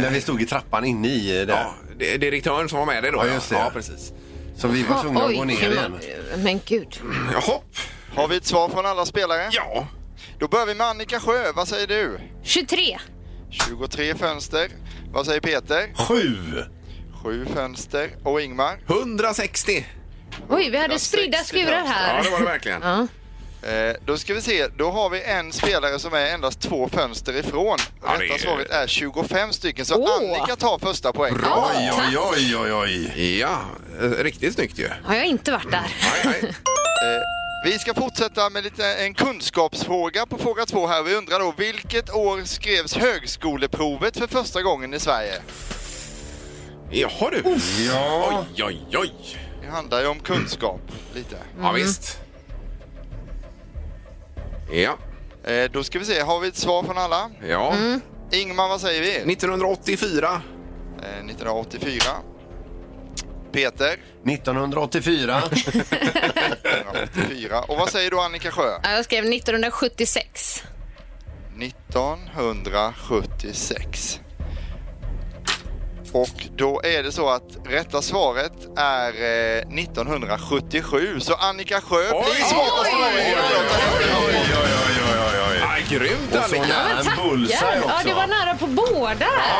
[0.00, 1.54] När vi stod i trappan inne i eh, där.
[1.54, 3.18] Ja, det är direktören som var med dig då?
[3.18, 3.56] Ja, just det.
[3.56, 4.12] Ja, precis.
[4.56, 5.98] Så vi var tvungna att Oj, gå ner igen.
[6.36, 7.00] Men gud.
[7.32, 7.60] Jaha.
[8.14, 9.48] Har vi ett svar från alla spelare?
[9.52, 9.86] Ja.
[10.38, 11.52] Då börjar vi med Annika Sjö.
[11.52, 12.18] Vad säger du?
[12.42, 12.98] 23.
[13.50, 14.68] 23 fönster.
[15.12, 15.94] Vad säger Peter?
[16.08, 16.36] Sju!
[17.22, 18.10] Sju fönster.
[18.24, 18.78] Och Ingmar?
[18.88, 19.86] 160.
[20.48, 22.22] Oj, vi hade spridda 160 skurar Ja, här.
[22.24, 22.82] det var det verkligen.
[22.82, 23.06] Ja.
[23.68, 24.66] Eh, då ska vi se.
[24.76, 27.78] Då har vi en spelare som är endast två fönster ifrån.
[28.02, 29.84] Ja, Rätta är- svaret är 25 stycken.
[29.84, 30.16] Så Åh.
[30.16, 31.40] Annika tar första poängen.
[31.44, 33.38] Oj, oj, oj, oj, oj.
[33.38, 33.60] Ja,
[34.00, 34.88] eh, riktigt snyggt ju.
[35.04, 35.96] Har jag inte varit där?
[36.24, 36.52] Nej, nej.
[36.96, 37.20] Eh,
[37.66, 41.02] vi ska fortsätta med lite en kunskapsfråga på fråga två här.
[41.02, 45.32] Vi undrar då, vilket år skrevs högskoleprovet för första gången i Sverige?
[46.90, 47.42] Jaha du.
[47.86, 48.46] Ja.
[48.56, 49.12] Oj, oj, oj.
[49.62, 50.80] Det handlar ju om kunskap
[51.14, 51.36] lite.
[51.60, 52.18] Ja, visst.
[54.72, 54.98] Ja,
[55.44, 57.30] Eh, då ska vi se, har vi ett svar från alla?
[57.48, 57.74] ja.
[58.32, 59.32] Ingmar, vad säger vi?
[59.32, 60.42] 1984.
[60.98, 62.02] Eh, 1984.
[63.56, 63.96] Peter?
[64.24, 65.38] 1984.
[65.38, 67.60] 1984.
[67.68, 68.78] Och vad säger du Annika Sjö?
[68.82, 70.62] Ja, Jag skrev 1976.
[71.60, 74.20] 1976.
[76.12, 81.20] Och då är det så att rätta svaret är eh, 1977.
[81.20, 82.96] Så Annika Sjö blir smartast i
[85.94, 86.74] grymt Annika.
[86.98, 88.34] en bullseye Ja, det var också.
[88.36, 88.98] nära på båda.
[88.98, 89.14] Ja,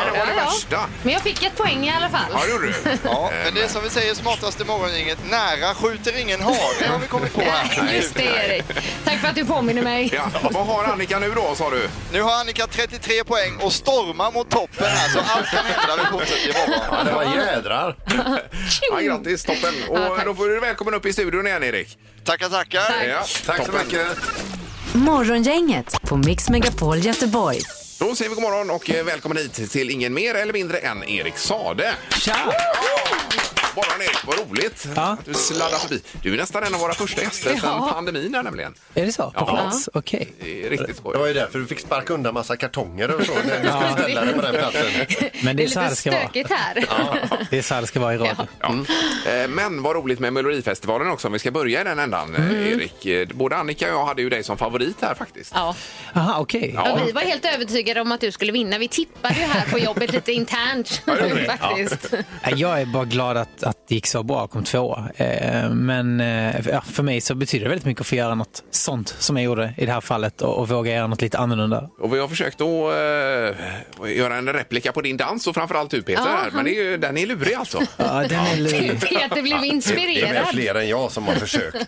[0.05, 0.43] det var det Ja, ja.
[0.43, 0.85] värsta.
[1.03, 2.25] Men jag fick ett poäng i alla fall.
[2.33, 2.73] Ja, det gjorde du.
[3.03, 7.07] Ja, men det är som vi säger smartaste morgongänget, nära skjuter ingen hare har vi
[7.07, 7.93] kommit på här.
[7.93, 8.63] Just det, Erik.
[9.05, 10.09] Tack för att du påminner mig.
[10.13, 11.89] Ja, vad har Annika nu då, sa du?
[12.13, 16.03] Nu har Annika 33 poäng och stormar mot toppen här så allt kan hända.
[16.03, 16.79] Vi fortsätter imorgon.
[16.91, 17.95] Ja, det var jädrar.
[18.91, 19.73] Ja, grattis, toppen.
[19.89, 20.25] Och Ja, tack.
[20.25, 21.97] då får du välkommen upp i studion igen, Erik.
[22.23, 22.79] Tackar, tackar.
[23.09, 23.81] Ja, Tack så toppen.
[23.87, 24.07] mycket.
[24.93, 27.59] Morgongänget på Mix Megapol Göteborg.
[27.99, 31.03] Då säger vi god morgon och eh, välkommen hit till ingen mer eller mindre än
[31.09, 31.93] Erik Sade.
[32.21, 32.35] Tja!
[33.77, 35.01] Morgon Erik, vad roligt Ja.
[35.01, 36.01] att du sladdar förbi.
[36.21, 37.59] Du är nästan en av våra första gäster Ja.
[37.61, 38.73] sedan pandemin här nämligen.
[38.93, 39.23] Är det så?
[39.23, 39.45] På Ja.
[39.45, 39.89] plats?
[39.93, 40.33] Okej.
[40.39, 41.17] Det är riktigt Det skoj.
[41.17, 44.21] var ju därför du fick sparka undan massa kartonger och så när du skulle ställa
[44.25, 44.81] dig på den platsen.
[45.43, 46.21] Men Det det är så här lite det ska vara.
[46.21, 46.85] stökigt här.
[47.49, 48.47] Det är så här det ska vara i radio.
[48.59, 48.67] Ja.
[49.31, 52.71] Eh, Men vad roligt med Melodifestivalen också, om vi ska börja i den ändan, eh,
[52.71, 53.05] Erik.
[53.05, 55.51] Eh, Både Annika och jag hade ju dig som favorit här faktiskt.
[55.55, 55.75] Ja.
[56.13, 56.71] Aha, okej.
[56.75, 58.77] Ja, vi var helt övertygade om att du skulle vinna.
[58.77, 61.01] Vi tippade ju här på jobbet lite internt.
[61.05, 61.47] det gjorde ni?
[61.57, 62.13] faktiskt.
[62.55, 64.97] Jag är bara glad att, att det gick så bra och kom två.
[65.15, 69.15] Eh, men eh, för mig så betyder det väldigt mycket att få göra något sånt
[69.19, 71.89] som jag gjorde i det här fallet och, våga göra något lite annorlunda.
[71.99, 76.01] Och vi har försökt att eh, göra en replika på din dans och framförallt du
[76.01, 76.23] Peter.
[76.25, 76.51] Ja, här.
[76.51, 77.81] Men det är den är lurig alltså.
[77.97, 79.01] Ja, den är lurig.
[79.09, 80.47] Peter blev Det är inspirerad.
[80.47, 81.75] fler än jag som har försökt.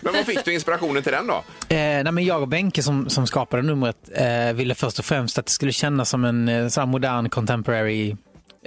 [0.00, 1.34] Men vad fick du inspirationen till den då?
[1.34, 5.38] Eh, nej, men jag och Benke som, som skapade numret eh, ville först och främst
[5.38, 8.16] att det skulle kännas som en eh, modern contemporary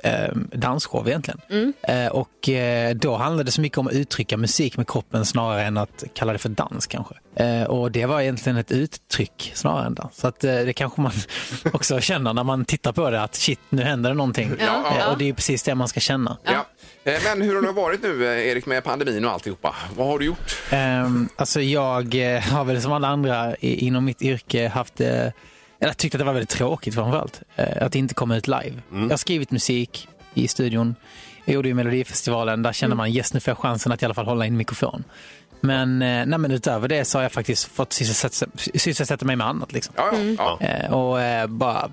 [0.03, 1.73] eh, dansshow egentligen.
[1.81, 5.63] Eh, och eh, då handlade det så mycket om att uttrycka musik med kroppen snarare
[5.63, 7.15] än att kalla det för dans kanske.
[7.35, 10.15] Eh, och det var egentligen ett uttryck snarare än dans.
[10.17, 11.11] Så att, eh, det kanske man
[11.73, 14.51] också känner när man tittar på det att shit, nu händer det någonting.
[14.59, 15.11] Ja, Eh, ja.
[15.11, 16.37] och det är precis det man ska känna.
[16.43, 16.65] Ja.
[17.03, 19.75] Eh, Men hur har det varit nu eh, Erik med pandemin och alltihopa?
[19.97, 20.55] Vad har du gjort?
[20.73, 25.01] Um, alltså jag eh, har väl som alla andra inom mitt yrke haft
[25.79, 27.41] eller tyckt att det var väldigt tråkigt framförallt.
[27.55, 28.73] Eh, att inte komma ut live.
[28.91, 30.95] Jag har skrivit musik i studion.
[31.45, 32.63] Jag gjorde ju Melodifestivalen.
[32.63, 34.57] Där kände man yes nu får jag chansen att i alla fall hålla i en
[34.57, 35.03] mikrofon.
[35.61, 39.47] Men, eh, nej, men utöver det så har jag faktiskt fått sysselsätta, sysselsätta mig med
[39.47, 39.71] annat.
[39.71, 39.93] Liksom.
[40.37, 40.59] Ja.
[40.61, 41.91] Eh, och bara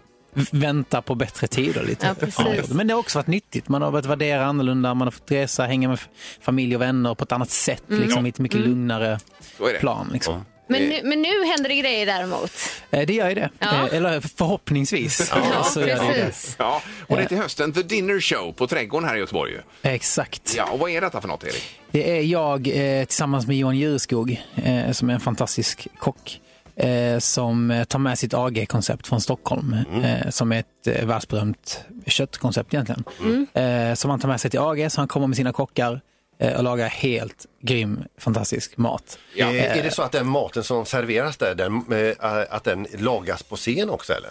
[0.51, 2.15] vänta på bättre tider lite.
[2.37, 2.63] Ja.
[2.75, 3.69] Men det har också varit nyttigt.
[3.69, 5.99] Man har börjat värdera annorlunda, man har fått resa, hänga med
[6.41, 7.83] familj och vänner på ett annat sätt.
[7.87, 9.19] Liksom, i ett mycket lugnare
[9.61, 9.79] är det.
[9.79, 10.11] plan.
[10.13, 10.45] Liksom.
[10.67, 12.53] Men nu, men nu händer det grejer däremot.
[12.91, 13.51] Eh, Det gör ju det.
[13.59, 13.67] Ja.
[13.89, 15.33] Eh, Eller förhoppningsvis.
[15.55, 16.57] Ja, så precis.
[16.59, 19.53] Ja, och det är till hösten The Dinner Show på Trädgården här i Göteborg.
[19.83, 20.55] Exakt.
[20.57, 21.81] Ja, och vad är detta för något Erik?
[21.91, 26.41] Det är jag eh, tillsammans med Johan Jureskog eh, som är en fantastisk kock.
[26.77, 29.77] Eh, som eh, tar med sitt AG-koncept från Stockholm.
[30.05, 33.05] Eh, som är ett eh, världsberömt köttkoncept egentligen.
[33.55, 35.99] Eh, som han tar med sig till AG så han kommer med sina kockar eh,
[36.57, 39.19] och lagar helt grym, fantastisk mat.
[39.35, 39.47] Ja.
[39.47, 43.43] Eh, Är det så att den maten som serveras där, den, eh, att den lagas
[43.43, 44.31] på scen också eller?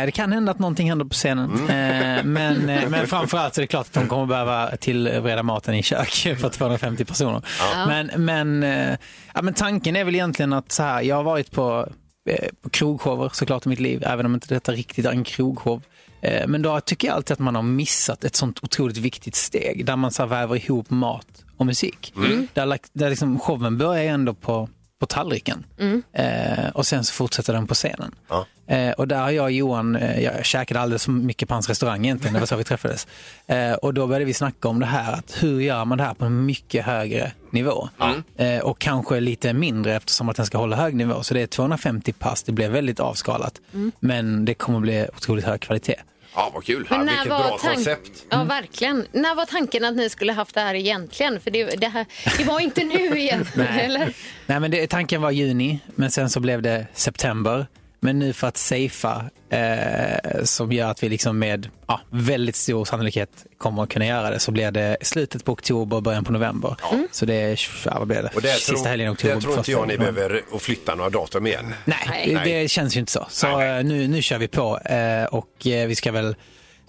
[0.00, 1.50] Eh, det kan hända att någonting händer på scenen.
[1.68, 5.74] Eh, men, eh, men framförallt så är det klart att de kommer behöva tillbereda maten
[5.74, 6.08] i kök
[6.40, 7.42] för 250 personer.
[7.86, 8.96] Men, men, eh,
[9.34, 11.88] ja, men tanken är väl egentligen att så här, jag har varit på,
[12.30, 15.82] eh, på krogshower såklart i mitt liv, även om inte detta riktigt är en krogshow.
[16.24, 19.86] Eh, men då tycker jag alltid att man har missat ett sånt otroligt viktigt steg
[19.86, 22.12] där man så väver ihop mat och musik.
[22.54, 24.68] Där, like- där liksom showen börjar ändå på,
[25.00, 25.64] på tallriken
[26.12, 28.14] eh, och sen så fortsätter den på scenen.
[28.28, 28.46] Ja.
[28.66, 31.68] Eh, och där har jag och Johan, eh, jag käkade alldeles för mycket på hans
[31.68, 33.06] restaurang egentligen, det var så vi träffades.
[33.46, 36.14] Eh, och då började vi snacka om det här, att hur gör man det här
[36.14, 37.88] på en mycket högre nivå?
[38.36, 41.22] Eh, och kanske lite mindre eftersom att den ska hålla hög nivå.
[41.22, 43.60] Så det är 250 pass, det blev väldigt avskalat.
[44.00, 45.96] Men det kommer bli otroligt hög kvalitet.
[46.34, 46.86] Ja, vad kul.
[46.90, 48.24] Men när vilket bra tank- koncept.
[48.30, 49.06] Ja, verkligen.
[49.12, 51.40] När var tanken att ni skulle haft det här egentligen?
[51.40, 52.06] För det, det, här,
[52.38, 54.14] det var inte nu egentligen, eller?
[54.46, 57.66] Nej, men det, tanken var juni, men sen så blev det september.
[58.04, 62.84] Men nu för att safea, eh, som gör att vi liksom med ja, väldigt stor
[62.84, 66.76] sannolikhet kommer att kunna göra det, så blir det slutet på oktober, början på november.
[67.12, 68.30] Så det är, ja, vad blir det?
[68.34, 69.34] Och där Sista tror, helgen i oktober.
[69.34, 71.74] där tror inte jag ni behöver flytta några datum igen.
[71.84, 71.98] Nej,
[72.34, 72.62] Nej.
[72.62, 73.26] det känns ju inte så.
[73.28, 76.36] Så eh, nu, nu kör vi på eh, och eh, vi ska väl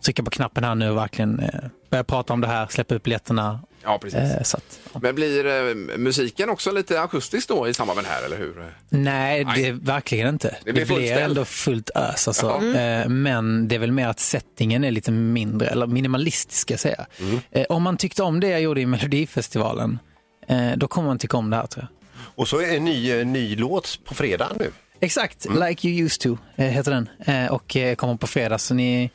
[0.06, 1.50] trycka på knappen här nu och verkligen eh,
[1.90, 3.60] börja prata om det här, släppa upp biljetterna.
[3.86, 4.20] Ja, precis.
[4.20, 5.00] Eh, så att, ja.
[5.04, 8.56] Men blir eh, musiken också lite akustisk då i samband med det här, eller hur?
[8.90, 9.54] Nej, Nej.
[9.56, 10.48] det är verkligen inte.
[10.48, 11.22] Det Det blir blir, fullställd.
[11.24, 12.28] ändå fullt ös.
[12.28, 12.46] Alltså.
[12.74, 13.02] Jaha.
[13.02, 16.80] Eh, Men det är väl mer att settingen är lite mindre, eller minimalistisk ska jag
[16.80, 17.06] säga.
[17.52, 20.00] Eh, Om man tyckte om det jag gjorde i Melodifestivalen,
[20.48, 22.22] eh, då kommer man tycka om det här tror jag.
[22.36, 24.72] Och så är en ny, eh, ny låt på fredag nu.
[25.00, 25.68] Exakt, Mm.
[25.70, 27.10] Like You Used To heter den.
[27.50, 29.10] Och kommer på fredag, så ni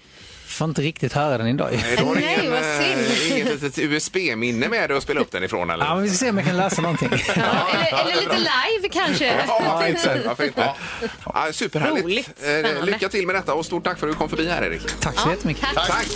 [0.46, 1.68] får inte riktigt höra den idag.
[1.82, 3.39] Nej, då har Nej, ingen, vad synd.
[3.54, 5.84] Litet USB-minne med dig att spela upp den ifrån, eller?
[5.84, 7.08] Ja, men vi ska se om jag kan läsa någonting.
[7.12, 7.42] Ja,
[7.74, 9.26] eller, eller lite live kanske.
[9.48, 10.20] Ja, varför inte?
[10.26, 10.74] Varför inte?
[11.24, 12.04] Ja, superhärligt.
[12.04, 12.28] Roligt.
[12.28, 12.82] Eh, Spännande.
[12.92, 14.82] Lycka till med detta och stort tack för att du kom förbi här, Erik.
[15.00, 15.66] Tack så jättemycket.
[15.74, 15.86] tack.
[15.88, 16.06] Tack!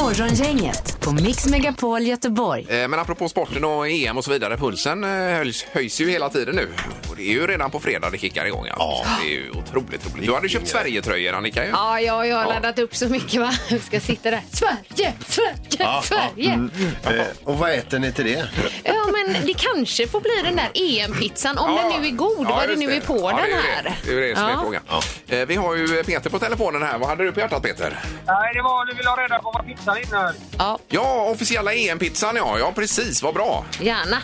[0.00, 2.66] Morgongänget på Mix Megapol Göteborg.
[2.68, 6.28] Eh, Men apropå sporten och EM och så vidare, pulsen eh, höjs, höjs ju hela
[6.28, 6.68] tiden nu.
[7.10, 8.66] Och det är ju redan på fredag det kickar igång.
[8.68, 9.04] Ja.
[9.22, 10.26] Det är ju otroligt roligt.
[10.26, 11.64] Du hade köpt Sverige-tröjor, Annika.
[11.64, 11.70] Ju.
[11.70, 13.40] Ja, ja, jag har laddat upp så mycket.
[13.40, 13.52] Va?
[13.68, 14.42] Jag ska sitta där.
[14.52, 16.68] Sverige, Sverige, Sverige.
[17.02, 18.48] Eh, och vad äter ni till det?
[18.84, 22.46] Ja, men det kanske får bli den där EM-pizzan om den nu är god.
[22.46, 23.82] Ja, vad det just nu är på Ja, den det är här.
[23.82, 24.60] Det, det är ju det som är Ja.
[24.62, 24.82] frågan.
[25.28, 26.98] Eh, Vi har ju Peter på telefonen här.
[26.98, 27.98] Vad hade du på hjärtat, Peter?
[28.26, 30.34] Nej, det var du vill ha reda på vad pizzan innehöll.
[30.58, 32.58] Ja, Ja, officiella EM-pizzan, ja.
[32.58, 33.22] Ja, precis.
[33.22, 33.64] Vad bra.
[33.80, 34.16] gärna.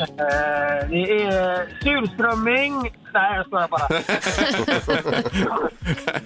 [0.00, 2.92] Eh, det är surströmming.
[3.14, 3.88] Nej, jag skojar bara.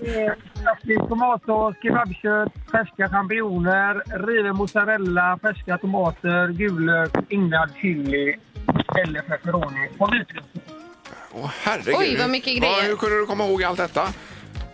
[0.00, 8.37] Det är Klassisk tomatsås, kebabkött, färska champinjoner, riven mozzarella, färska tomater, gulök, inlagd chili
[9.04, 10.44] eller pepperoni på vitlök.
[11.33, 11.94] Åh, herregud.
[11.98, 12.88] Oj, vad mycket grejer.
[12.88, 14.09] hur kunde du komma ihåg allt detta?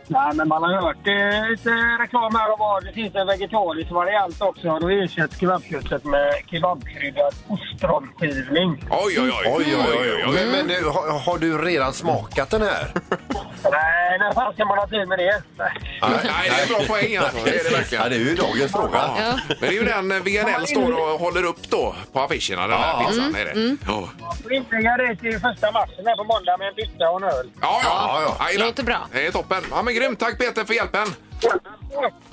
[0.08, 1.70] Nej, men man har hört eh, lite
[2.02, 2.80] reklam här och var.
[2.80, 4.78] Det finns en vegetarisk variant också.
[4.78, 8.84] Då ersätts kebabköttet med kebabkryddad ostronskivling.
[8.90, 9.54] Oj, oj, oj.
[9.56, 10.34] Oj, oj, oj.
[10.34, 12.92] Men, men du, har, har du redan smakat den här?
[13.72, 15.42] Nej, när fan ska man ha tid med det?
[15.58, 17.44] Nej, det är en bra poäng alltså.
[17.44, 18.02] Det är det verkligen.
[18.04, 18.98] Ja, det är ju dagens fråga.
[19.18, 19.38] Ja.
[19.48, 22.78] Men det är ju den eh, VNL står och håller upp då på affischerna, den
[22.78, 23.34] här pizzan.
[23.34, 23.76] Är det.
[23.86, 24.08] Ja.
[24.44, 27.50] Jag inlägga det till första matchen här på måndag med en pizza och en öl.
[27.60, 28.44] Ja, ja, ja.
[28.46, 28.66] Jajamän.
[28.66, 29.08] Låter bra.
[29.12, 29.62] Det är toppen.
[29.70, 30.18] Ja, men grymt.
[30.18, 31.06] Tack Peter för hjälpen.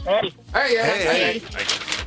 [0.05, 0.33] Hej!
[0.53, 1.41] Hej, hej, hej.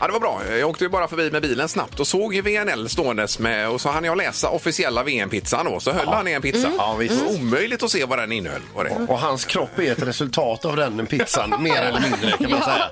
[0.00, 0.40] Ja, det var bra.
[0.59, 3.80] Jag åkte ju bara förbi med bilen snabbt och såg ju VNL ståendes med och
[3.80, 5.80] så hann jag läsa officiella VM-pizzan då.
[5.80, 6.70] Så höll han i en pizza.
[6.78, 7.14] Ja, visst.
[7.20, 8.61] Det var omöjligt att se vad den innehöll.
[8.74, 8.90] Var det.
[9.09, 12.90] Och hans kropp är ett resultat av den pizzan, mer eller mindre kan man säga.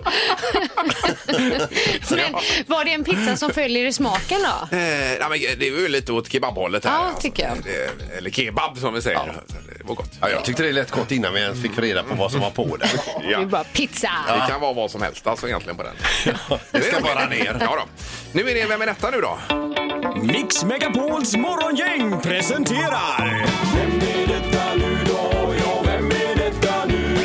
[2.10, 2.32] Men
[2.66, 4.76] var det en pizza som följer i smaken då?
[4.76, 6.92] Eh, nej, men det är ju lite åt kebabhållet här.
[7.04, 7.58] Ja, tycker jag.
[8.18, 9.18] Eller kebab som vi säger.
[9.18, 10.10] Så Det var gott.
[10.20, 12.50] Ja, jag tyckte det lät gott innan vi ens fick reda på vad som var
[12.50, 12.86] på det.
[13.20, 13.44] Det är Ja.
[13.44, 13.93] bara pizza.
[14.00, 15.94] Det kan vara vad som helst alltså egentligen på den.
[16.70, 17.56] Det ska bara ner.
[17.60, 17.82] Ja, då.
[18.32, 19.38] Nu är det Vem är detta nu då?
[20.22, 23.46] Mix Megapols morgongäng presenterar...
[23.74, 25.54] Vem är detta nu då?
[25.64, 27.16] Ja, vem är detta nu?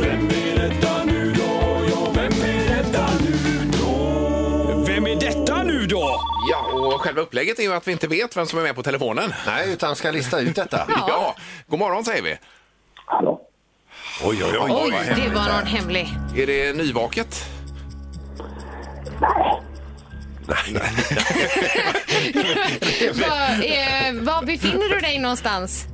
[0.00, 1.84] Vem är detta nu då?
[1.90, 4.84] Ja, vem är detta nu då?
[4.86, 6.20] Vem är detta nu då?
[6.50, 8.82] Ja, och själva upplägget är ju att vi inte vet vem som är med på
[8.82, 9.34] telefonen.
[9.46, 10.86] Nej, utan ska lista ut detta.
[11.08, 11.34] Ja.
[11.66, 12.38] God morgon säger vi.
[13.06, 13.40] Hallå?
[14.24, 14.70] Oj, oj, oj.
[14.70, 15.56] Oj, vad det hemligt var här.
[15.58, 16.14] någon hemlig.
[16.36, 17.44] Är det nyvaket?
[23.14, 25.86] Var, eh, var befinner du dig någonstans?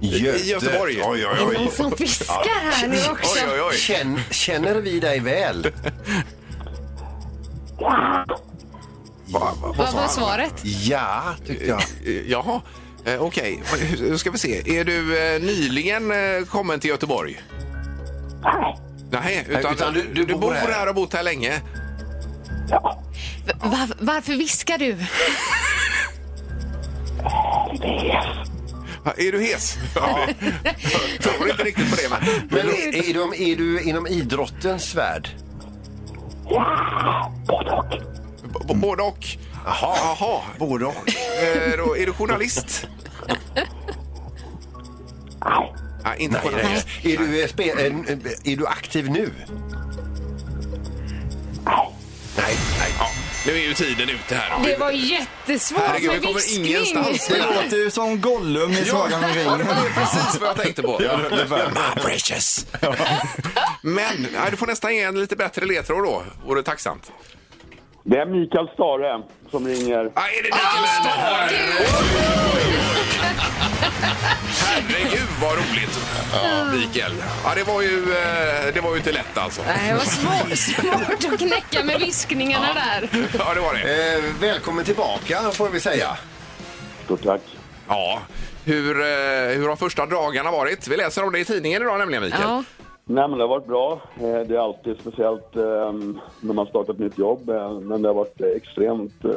[0.00, 0.38] Göte.
[0.38, 1.02] I Göteborg.
[1.04, 1.54] Oj, oj, oj.
[1.58, 3.44] någon som fiskar här nu också?
[3.44, 3.76] Oj, oj, oj.
[3.76, 5.72] Känn, känner vi dig väl?
[7.78, 10.54] Va, va, Vad var svaret?
[10.64, 11.80] Ja, tyckte jag.
[12.06, 12.60] Eh, Jaha,
[13.04, 13.62] eh, okej.
[14.00, 14.78] Nu ska vi se.
[14.78, 17.40] Är du eh, nyligen eh, kommen till Göteborg?
[18.42, 18.76] Nej.
[19.10, 20.72] Nej, utan, utan du- du du bor bor här.
[20.72, 21.60] här och bott här länge.
[23.62, 24.96] Va- varför viskar du?
[29.04, 29.76] Va, Är du hes?
[29.94, 30.18] Ja.
[30.64, 32.08] Jag tror inte riktigt på det.
[32.10, 32.40] Men...
[32.50, 35.28] Men är, är, du, är du inom idrottens värld?
[38.68, 39.26] B- Både och.
[39.64, 39.96] Jaha.
[40.20, 40.40] Jaha.
[40.58, 40.94] Både och.
[41.42, 42.86] Eh, då, är du journalist?
[46.04, 46.86] Nej, inte Nej, journalist.
[47.04, 47.14] nej.
[47.14, 49.32] Är, du, eh, spe, eh, är du aktiv nu?
[52.36, 52.90] Nej, nej.
[52.98, 53.06] Ja,
[53.46, 54.64] nu är ju tiden ute här.
[54.64, 56.66] Det var jättesvårt Herregud, vi med kommer viskning.
[56.66, 57.28] ingenstans.
[57.28, 59.58] Det låter ju som Gollum i Sagan om Ja, ringen.
[59.58, 60.98] det var precis vad jag tänkte på.
[60.98, 62.66] My precious.
[63.82, 66.22] Men nej, du får nästan ge en lite bättre ledtråd då.
[66.46, 67.12] Vore tacksamt.
[68.04, 70.12] Det är Mikael Stare som ringer.
[70.14, 71.50] Ja, är det Mikael Stare?
[74.64, 76.00] Herregud vad roligt.
[76.80, 77.12] Mikael.
[77.44, 79.62] Ja, det var ju, eh, det var ju inte lätt alltså.
[79.66, 83.08] Nej, det var svårt, svårt att knäcka med viskningarna där.
[83.38, 84.14] Ja, det var det.
[84.14, 86.16] Eh, välkommen tillbaka får vi säga.
[87.04, 87.40] Stort tack.
[87.88, 88.20] Ja.
[88.64, 89.06] Hur, eh,
[89.56, 90.88] hur har första dagarna varit?
[90.88, 92.42] Vi läser om det i tidningen idag nämligen, Mikael.
[92.42, 92.64] Ja.
[93.12, 94.00] Nej, men det har varit bra.
[94.20, 95.92] Eh, Det är alltid speciellt eh,
[96.40, 97.48] när man startar ett nytt jobb.
[97.50, 99.30] eh, Men det har varit extremt eh,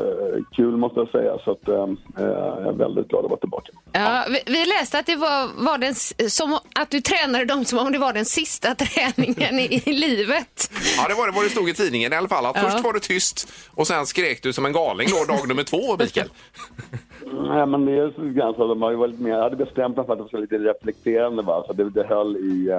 [0.55, 1.37] kul måste jag säga.
[1.45, 3.71] Så att, eh, jag är väldigt glad att vara tillbaka.
[3.91, 5.95] Ja, vi, läste att det var, var den,
[6.29, 10.71] som att du tränade dem som om det var den sista träningen i, i livet.
[10.97, 12.45] Ja, det var det vad det stod i tidningen i alla fall.
[12.45, 12.61] Att Ja.
[12.69, 15.97] Först var det tyst och sen skrek du som en galning då dag nummer två,
[15.99, 16.29] Mikael.
[17.49, 20.13] Nej, men det är ganska, de har ju varit med, jag hade bestämt mig för
[20.13, 21.41] att det skulle vara lite reflekterande.
[21.43, 21.63] Va?
[21.67, 22.71] Så det, det höll i...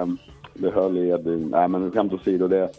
[0.55, 1.17] Det höll i...
[1.51, 2.47] Nej, men skämt åsido.
[2.47, 2.69] Det,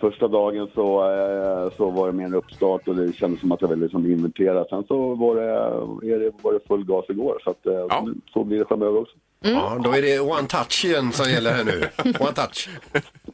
[0.00, 3.60] första dagen så, eh, så var det mer en uppstart och det kändes som att
[3.60, 4.64] jag ville liksom inventera.
[4.64, 7.38] Sen så var det, är det, var det full gas igår.
[7.44, 9.16] Så, att, eh, så blir det framöver också.
[9.40, 11.88] Ja, då är det one touch igen som gäller här nu.
[12.20, 12.68] One touch.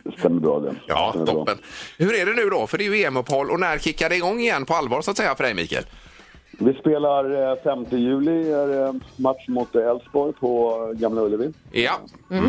[0.04, 0.74] Det stämmer bra det.
[0.86, 1.34] Ja, Stämmer bra.
[1.34, 1.58] toppen.
[1.98, 2.66] Hur är det nu då?
[2.66, 5.16] För det är ju EM-uppehåll och när kickar det igång igen på allvar så att
[5.16, 5.84] säga för dig, Mikael?
[6.64, 11.52] Vi spelar eh, 5 juli, är match mot eh, Elfsborg på eh, Gamla Ullevi.
[11.72, 11.92] Ja.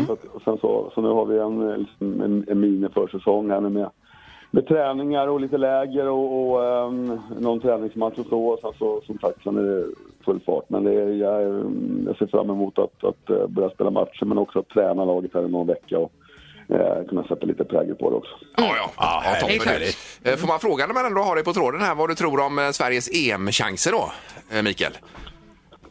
[0.06, 3.50] Så, att, och sen så, så nu har vi en, eh, liksom en, en mini-försäsong
[3.50, 3.90] här nu med,
[4.50, 8.46] med träningar och lite läger och, och ehm, någon träningsmatch och så.
[8.46, 9.86] Och sen så, som sagt, sen är det
[10.24, 10.64] full fart.
[10.68, 11.42] Men det är, jag,
[12.06, 15.34] jag ser fram emot att, att eh, börja spela matcher men också att träna laget
[15.34, 16.12] här i någon vecka och
[16.68, 18.34] eh, kunna sätta lite prägel på det också.
[18.56, 18.90] Ja, ja.
[18.96, 19.72] ja, härligt, toppen.
[19.72, 20.20] härligt.
[20.24, 22.40] Eh, Får man fråga när man ändå har dig på tråden här vad du tror
[22.40, 24.12] om eh, Sveriges EM-chanser då,
[24.56, 24.92] eh, Mikael?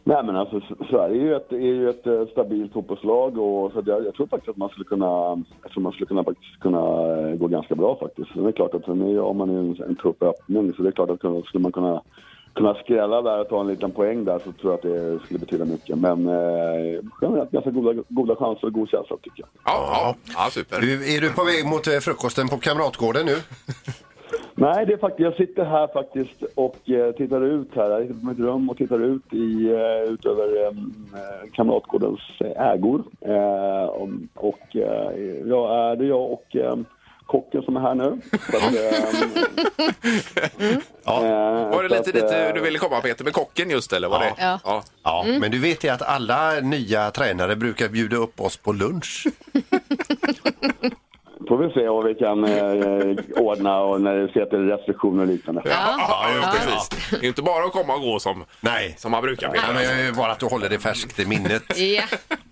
[0.06, 0.60] Nej men alltså
[0.90, 4.48] Sverige är ju ett, är ju ett stabilt fotbollslag och så jag, jag tror faktiskt
[4.48, 6.80] att man skulle kunna, jag tror man skulle kunna, faktiskt kunna
[7.36, 8.34] gå ganska bra faktiskt.
[8.34, 10.82] Men det är klart att sen är, om man är en, en tuff öppning så
[10.82, 12.02] det är klart att skulle man kunna
[12.54, 15.38] kunna skrälla där och ta en liten poäng där så tror jag att det skulle
[15.40, 15.98] betyda mycket.
[15.98, 19.48] Men eh, generellt ganska goda, goda chanser och god känsla tycker jag.
[19.64, 20.14] Ja, ja.
[20.36, 20.80] ja super.
[20.80, 23.36] Du, är du på väg mot eh, frukosten på Kamratgården nu?
[24.56, 27.90] Nej, det är faktiskt, jag sitter här faktiskt och eh, tittar ut här.
[27.90, 30.72] Jag sitter på mitt rum och tittar ut, i, eh, ut över eh,
[31.52, 33.02] Kamratgårdens eh, ägor.
[33.20, 35.10] Eh, om- och eh,
[35.46, 36.76] ja, är det jag och eh,
[37.26, 38.20] kocken som är här nu.
[38.32, 38.54] Att,
[40.54, 40.72] eh,
[41.14, 44.08] eh, Var det lite att, dit eh, du ville komma Peter, med kocken just eller?
[44.08, 44.34] Var det?
[44.38, 44.60] Ja.
[44.64, 44.82] Ja.
[45.02, 49.26] Ja, men du vet ju att alla nya tränare brukar bjuda upp oss på lunch.
[51.48, 55.22] Får vi se vad vi kan eh, ordna och när vi ser det är restriktioner
[55.22, 55.62] och liknande.
[55.64, 57.10] Ja, just precis.
[57.20, 58.94] Det är inte bara att komma och gå som, Nej.
[58.98, 59.48] som man brukar.
[59.48, 59.66] Peter.
[59.68, 61.62] Ja, men, eh, bara att du håller det färskt i minnet.
[61.76, 62.02] Ja.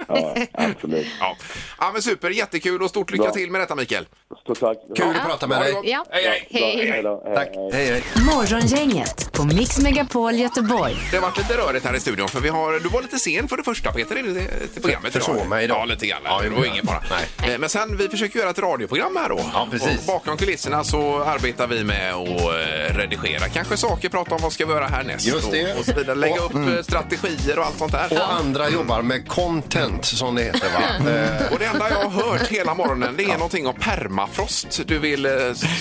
[0.08, 1.06] Ja, absolut.
[1.20, 1.36] Ja.
[1.80, 2.30] ja, men super.
[2.30, 3.32] Jättekul och stort lycka Bra.
[3.32, 4.04] till med detta Mikael.
[4.40, 4.76] Stort tack.
[4.96, 5.80] Kul att prata med det dig.
[5.84, 6.04] Ja.
[6.10, 6.46] Hej, hej.
[6.76, 6.90] Hej.
[6.90, 7.22] Hej då.
[7.26, 7.48] Hej, Tack.
[7.72, 7.86] hej.
[7.86, 8.02] Hej.
[8.34, 10.94] Morgongänget på Mix Megapol Göteborg.
[11.10, 13.48] Det har varit lite rörigt här i studion för vi har, du var lite sen
[13.48, 15.48] för det första Peter i det- till programmet Försov idag.
[15.48, 15.78] mig idag.
[15.80, 16.20] Ja, lite grann.
[16.24, 16.86] Ja, det det var ingen jag.
[16.86, 17.02] fara.
[17.40, 17.52] Nej.
[17.54, 19.40] Eh, Men sen, vi försöker göra ett radioprogram här då.
[19.52, 19.98] Ja, precis.
[19.98, 24.52] Och bakom kulisserna så arbetar vi med att eh, redigera kanske saker, prata om vad
[24.52, 25.72] ska vi göra härnäst Just det.
[25.72, 26.16] Och, och så vidare.
[26.16, 28.12] Lägga Och- upp eh, strategier och allt sånt där.
[28.12, 31.10] Och andra jobbar med content som det heter va?
[31.10, 34.80] Eh, Och det enda jag har hört hela morgonen det är någonting om permafrost.
[34.86, 35.32] Du vill, eh,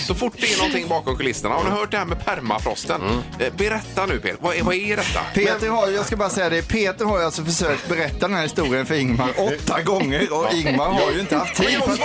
[0.06, 1.54] så fort det är någonting bakom kulisserna.
[1.54, 3.00] Har ni hört det här med permafrosten?
[3.38, 5.20] Eh, Berätta nu Peter, vad är, vad är detta?
[5.34, 8.42] Peter har ju, jag ska bara säga det, Peter har alltså försökt berätta den här
[8.42, 11.78] historien för Ingmar åtta gånger och Ingmar har ju inte haft tid.
[11.84, 11.98] För att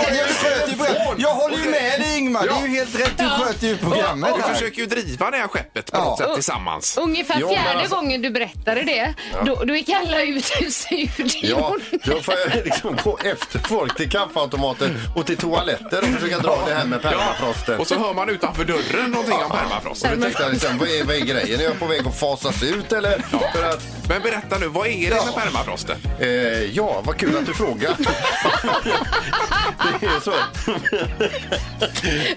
[0.94, 3.76] jag, jag håller ju med dig Ingmar, det är ju helt rätt, du sköter ju
[3.76, 4.54] programmet Vi här.
[4.54, 6.04] försöker ju driva det här skeppet på Ja.
[6.04, 6.98] något sätt tillsammans.
[6.98, 10.70] Ungefär Jo, men fjärde alltså- gången du berättade det, då, då gick alla ut ur
[10.70, 11.28] studion.
[11.42, 16.38] Ja, då får jag liksom gå efter folk till kaffeautomaten och till toaletter och försöka
[16.38, 17.78] dra det här med permafrosten.
[17.80, 20.06] Och så hör man utanför dörren någonting om permafrost.
[20.14, 21.60] Då tänkte jag liksom, vad är, vad är grejen?
[21.60, 23.18] Är jag på väg att fasas ut eller?
[23.54, 25.96] För att, Men berätta nu, vad är det med permafrosten?
[26.20, 26.28] eh,
[26.62, 27.96] ja, vad kul att du frågar.
[30.00, 30.32] det är så.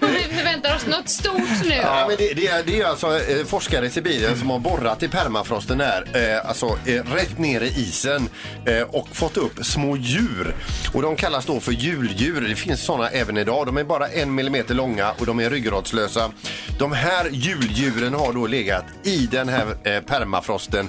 [0.00, 1.74] Vi förväntar oss något stort nu.
[1.74, 5.02] Ja, men det, det, är, det är alltså eh, forskare i Sibirien som har borrat
[5.02, 8.28] i permafrosten här, eh, alltså eh, rätt ner i isen
[8.66, 10.54] eh, och fått upp små djur.
[10.94, 12.40] Och de kallas då för juldjur.
[12.40, 13.66] Det finns sådana även idag.
[13.66, 16.32] De är bara en millimeter långa och de är ryggradslösa.
[16.78, 20.88] De här juldjuren har då legat i den här eh, permafrosten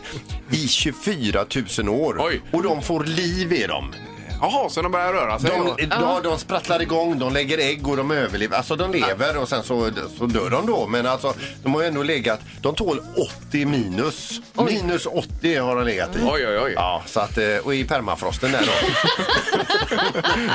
[0.51, 1.45] i 24
[1.79, 2.17] 000 år.
[2.19, 2.41] Oj.
[2.51, 3.93] Och de får liv i dem.
[4.43, 5.49] Jaha, så de börjar röra sig?
[5.49, 8.57] De, ja, de sprattlar igång, de lägger ägg och de överlever.
[8.57, 10.87] Alltså de lever och sen så, så dör de då.
[10.87, 13.01] Men alltså de har ju ändå legat, de tål
[13.47, 14.41] 80 minus.
[14.53, 16.19] Minus 80 har de legat i.
[16.23, 16.73] Oj, oj, oj.
[16.75, 18.61] Ja, så att, eh, och i permafrosten där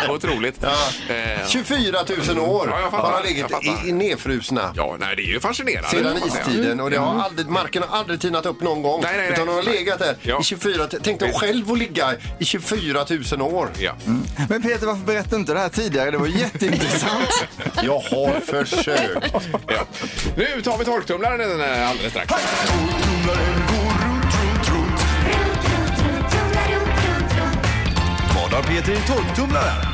[0.07, 0.12] då.
[0.14, 0.57] Otroligt.
[0.61, 1.14] Ja.
[1.14, 1.98] Eh, 24
[2.29, 4.72] 000 år Ja, jag fattar, har de legat i, i nedfrusna.
[4.77, 5.88] ja, nej, det är ju fascinerande.
[5.88, 9.01] Sedan istiden och det har aldrig, marken har aldrig tinat upp någon gång.
[9.03, 9.33] Nej, nej, nej.
[9.33, 10.40] Utan de har legat där Ja.
[10.40, 13.68] i 24 Tänk dig själv att ligga i 24 000 år.
[13.80, 13.92] Ja.
[14.48, 16.10] Men Peter, varför berättade du inte det här tidigare?
[16.10, 17.48] Det var jätteintressant.
[17.82, 19.34] Jag har försökt.
[19.66, 19.80] Ja.
[20.36, 22.32] Nu tar vi torktumlaren eh, alldeles strax.
[28.34, 29.84] Vad har Peter i torktumlaren?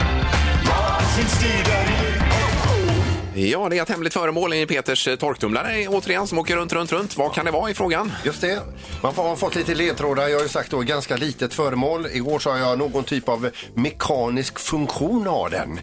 [3.37, 6.93] Ja, det är ett hemligt föremål i Peters eh, torktumlare återigen som åker runt, runt,
[6.93, 7.17] runt.
[7.17, 8.13] Vad kan det vara i frågan?
[8.25, 8.61] Just det.
[9.03, 10.29] Man har fått lite ledtrådar.
[10.29, 12.07] Jag har ju sagt då ganska litet föremål.
[12.13, 15.81] Igår sa jag någon typ av mekanisk funktion har den.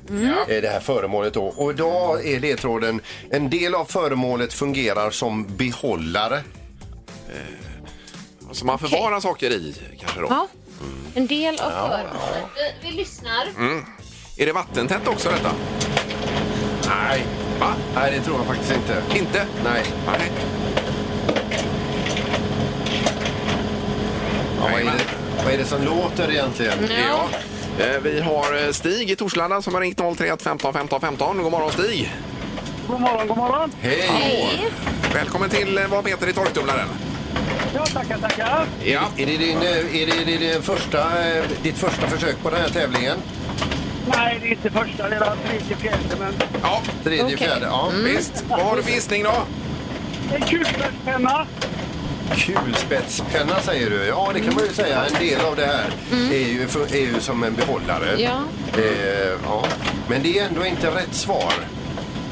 [0.47, 1.43] eh, Det här föremålet då.
[1.45, 6.43] Och idag är ledtråden en del av föremålet fungerar som behållare.
[8.51, 10.27] Som man förvarar saker i kanske då?
[10.29, 10.47] Ja.
[11.15, 12.43] En del av föremålet.
[12.81, 13.47] Vi, vi lyssnar.
[13.57, 13.85] Mm.
[14.37, 15.51] Är det vattentätt också detta?
[16.95, 17.25] Nej.
[17.59, 17.73] Va?
[17.95, 19.17] Nej, det tror jag faktiskt inte.
[19.19, 19.45] Inte?
[19.63, 19.83] Nej.
[20.07, 20.31] Nej.
[24.59, 24.91] Ja, vad, är det,
[25.45, 26.73] vad är det som låter egentligen?
[27.09, 27.29] Ja.
[27.85, 31.43] Eh, Vi har eh, Stig i Torslanda som har ringt 031 15 15 15.
[31.43, 32.13] God morgon Stig!
[32.87, 33.71] God morgon, god morgon.
[33.81, 34.69] Hej!
[35.13, 36.87] Välkommen till eh, Vad Peter i torktumlaren.
[37.75, 38.65] Ja, tackar, tackar.
[38.83, 39.01] Ja.
[39.17, 40.99] Är det, din, eh, är det, det din första,
[41.29, 43.17] eh, ditt första försök på den här tävlingen?
[44.07, 46.33] Nej, det är inte första, det är tredje, fjärde, men
[46.63, 47.37] Ja, Tredje, Okej.
[47.37, 47.65] fjärde?
[47.65, 47.91] Ja.
[48.03, 48.43] visst.
[48.49, 49.33] Vad har du för gissning då?
[50.35, 51.47] en kulspetspenna.
[52.35, 54.05] Kulspetspenna säger du.
[54.05, 55.05] Ja, det kan man ju säga.
[55.05, 55.85] En del av det här
[56.31, 58.21] är, ju, är ju som en behållare.
[58.21, 58.43] Ja.
[58.77, 59.65] Eh, ja.
[60.09, 61.53] Men det är ändå inte rätt svar.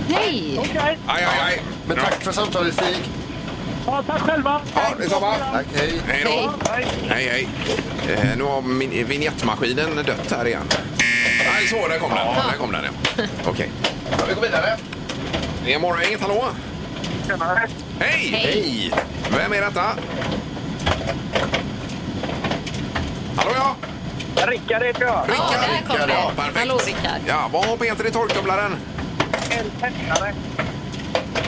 [0.07, 0.55] Nej!
[0.59, 0.97] Okej.
[1.05, 1.61] Aj, aj, aj.
[1.87, 2.97] Men tack för samtalet Stig.
[3.85, 4.61] Ja, tack själva.
[4.75, 5.35] Ja, detsamma.
[5.35, 6.01] Tack, hej.
[6.07, 6.53] Hej då.
[7.09, 7.47] Hej, hej.
[8.09, 10.63] Eh, nu har min vignettmaskinen dött här igen.
[11.59, 12.27] Nej, så, där kom den.
[12.51, 13.23] Där kom den, ja.
[13.45, 13.71] Okej.
[14.11, 14.77] Ja, vi går vidare.
[15.65, 16.45] Det är morgon, inget hallå?
[17.27, 17.67] Tjenare.
[17.99, 18.27] Hej!
[18.27, 18.93] Hej.
[19.37, 19.83] Vem är detta?
[23.35, 23.75] Hallå ja!
[24.45, 25.25] Rickard heter jag.
[25.27, 26.13] Ja, där kom det.
[26.13, 26.57] ja, perfekt.
[26.57, 27.21] Hallå, Rickard.
[27.27, 28.75] Ja, vad har Peter i torktumlaren?
[29.49, 30.33] En tändare.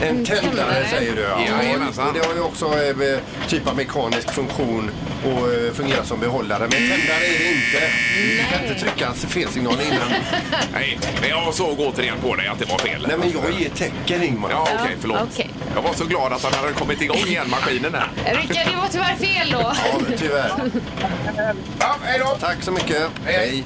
[0.02, 0.86] En tändare tändare.
[0.90, 1.62] säger du ja.
[1.62, 2.08] Jajamensan.
[2.08, 4.90] Och det har ju också eh, typ av mekanisk funktion
[5.24, 6.60] och eh, fungerar som behållare.
[6.60, 7.90] Men tändare är det inte.
[8.16, 10.12] Du kan inte trycka felsignal innan.
[10.72, 13.06] Nej, men jag såg återigen på dig att det var fel.
[13.08, 14.50] Nej men jag ger tecken Ingmar.
[14.50, 15.18] Ja, okej, förlåt.
[15.32, 15.50] okej.
[15.74, 18.08] Jag var så glad att han hade kommit igång igen, maskinen här.
[18.36, 19.58] Rickard, det var tyvärr fel då.
[19.60, 20.52] Ja, tyvärr.
[21.78, 22.36] Ja, hej då!
[22.40, 23.02] Tack så mycket.
[23.24, 23.64] Hej.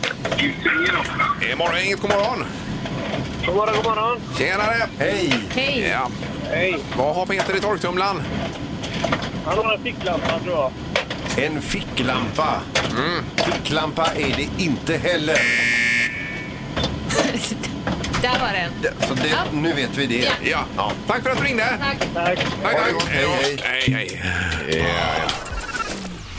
[1.50, 2.44] Är morgon, inget god morgon.
[3.46, 4.20] God morgon, god morgon.
[4.38, 4.88] Tjenare!
[4.98, 5.32] Hej.
[5.54, 5.88] Hej.
[5.92, 6.10] Ja.
[6.50, 6.78] Hej.
[6.96, 8.22] Vad har Peter i torktumlaren?
[9.44, 10.72] Han har en ficklampa tror jag.
[11.38, 12.60] En ficklampa.
[13.36, 15.36] Ficklampa är det inte heller.
[18.22, 18.72] Där var den.
[19.08, 20.28] Så det, nu vet vi det.
[20.42, 20.64] Ja.
[20.76, 20.92] Ja.
[21.06, 21.64] Tack för att du ringde.
[21.64, 21.98] Tack.
[22.14, 22.38] Tack.
[22.62, 23.08] Tack, tack.
[23.08, 23.64] Hej, då.
[23.64, 24.20] hej.
[24.68, 24.86] hej.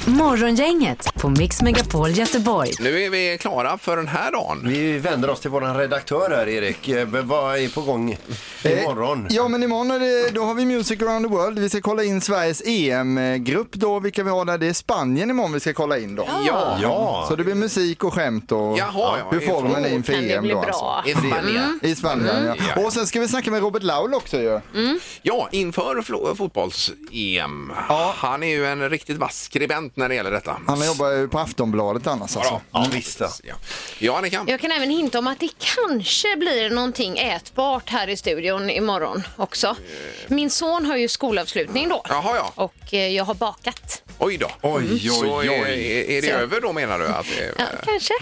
[0.08, 2.72] Morgongänget på Mix Megapol Göteborg.
[2.80, 4.62] Nu är vi klara för den här dagen.
[4.66, 6.88] Vi vänder oss till vår redaktör här Erik.
[6.90, 8.18] Eh, Vad är på gång
[8.64, 9.20] imorgon?
[9.30, 11.60] Eh, Ja, men imorgon är det, då har vi Music around the world.
[11.60, 14.00] Vi ska kolla in Sveriges EM-grupp då.
[14.00, 14.58] Vilka vi har där.
[14.58, 16.28] Det är Spanien imorgon vi ska kolla in då.
[16.48, 16.78] Ja.
[16.82, 17.26] Ja.
[17.30, 20.34] Så det blir musik och skämt och Jaha, ja, hur formen är inför Kan det
[20.34, 20.62] EM bli då.
[20.62, 21.04] bra?
[21.06, 21.26] Alltså.
[21.26, 21.80] I Spanien.
[21.84, 22.56] I Spanien, ja.
[22.76, 22.86] Ja.
[22.86, 24.60] Och sen ska vi snacka med Robert Laul också ju.
[25.22, 27.72] Ja, inför flo- fotbolls-EM.
[27.90, 28.14] Ja.
[28.18, 30.58] Han är ju en riktigt vass skribent när det gäller detta.
[30.68, 32.62] Han jobbar ju på Aftonbladet annars alltså.
[32.72, 33.20] Ja, visst.
[33.20, 33.56] Ja,
[34.00, 34.46] ja Annika.
[34.48, 39.24] Jag kan även hinta om att det kanske blir någonting ätbart här i studion imorgon
[39.36, 39.76] också.
[40.28, 42.02] Min son har ju skolavslutning då.
[42.10, 42.52] Jaha, ja.
[42.56, 44.04] Och eh, jag har bakat.
[44.20, 44.52] Oj då.
[44.62, 46.02] Oj, oj, Så är, oj.
[46.18, 46.34] är det Så.
[46.34, 47.08] över då menar du?
[47.08, 48.14] Att det, Ja, kanske.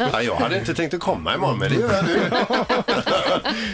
[0.12, 2.30] Ja, jag hade inte tänkt att komma imorgon, men det gör jag nu.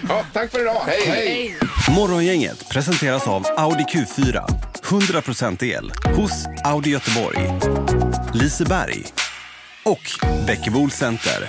[0.08, 0.82] ja, tack för idag.
[0.86, 1.56] Hej, Hej.
[1.90, 4.44] Morgongänget presenteras av Audi Q4.
[4.84, 6.32] 100% el hos
[6.64, 7.52] Audi Göteborg.
[8.34, 9.06] Liseberg
[9.84, 10.00] och
[10.46, 11.48] Bäckebol Center.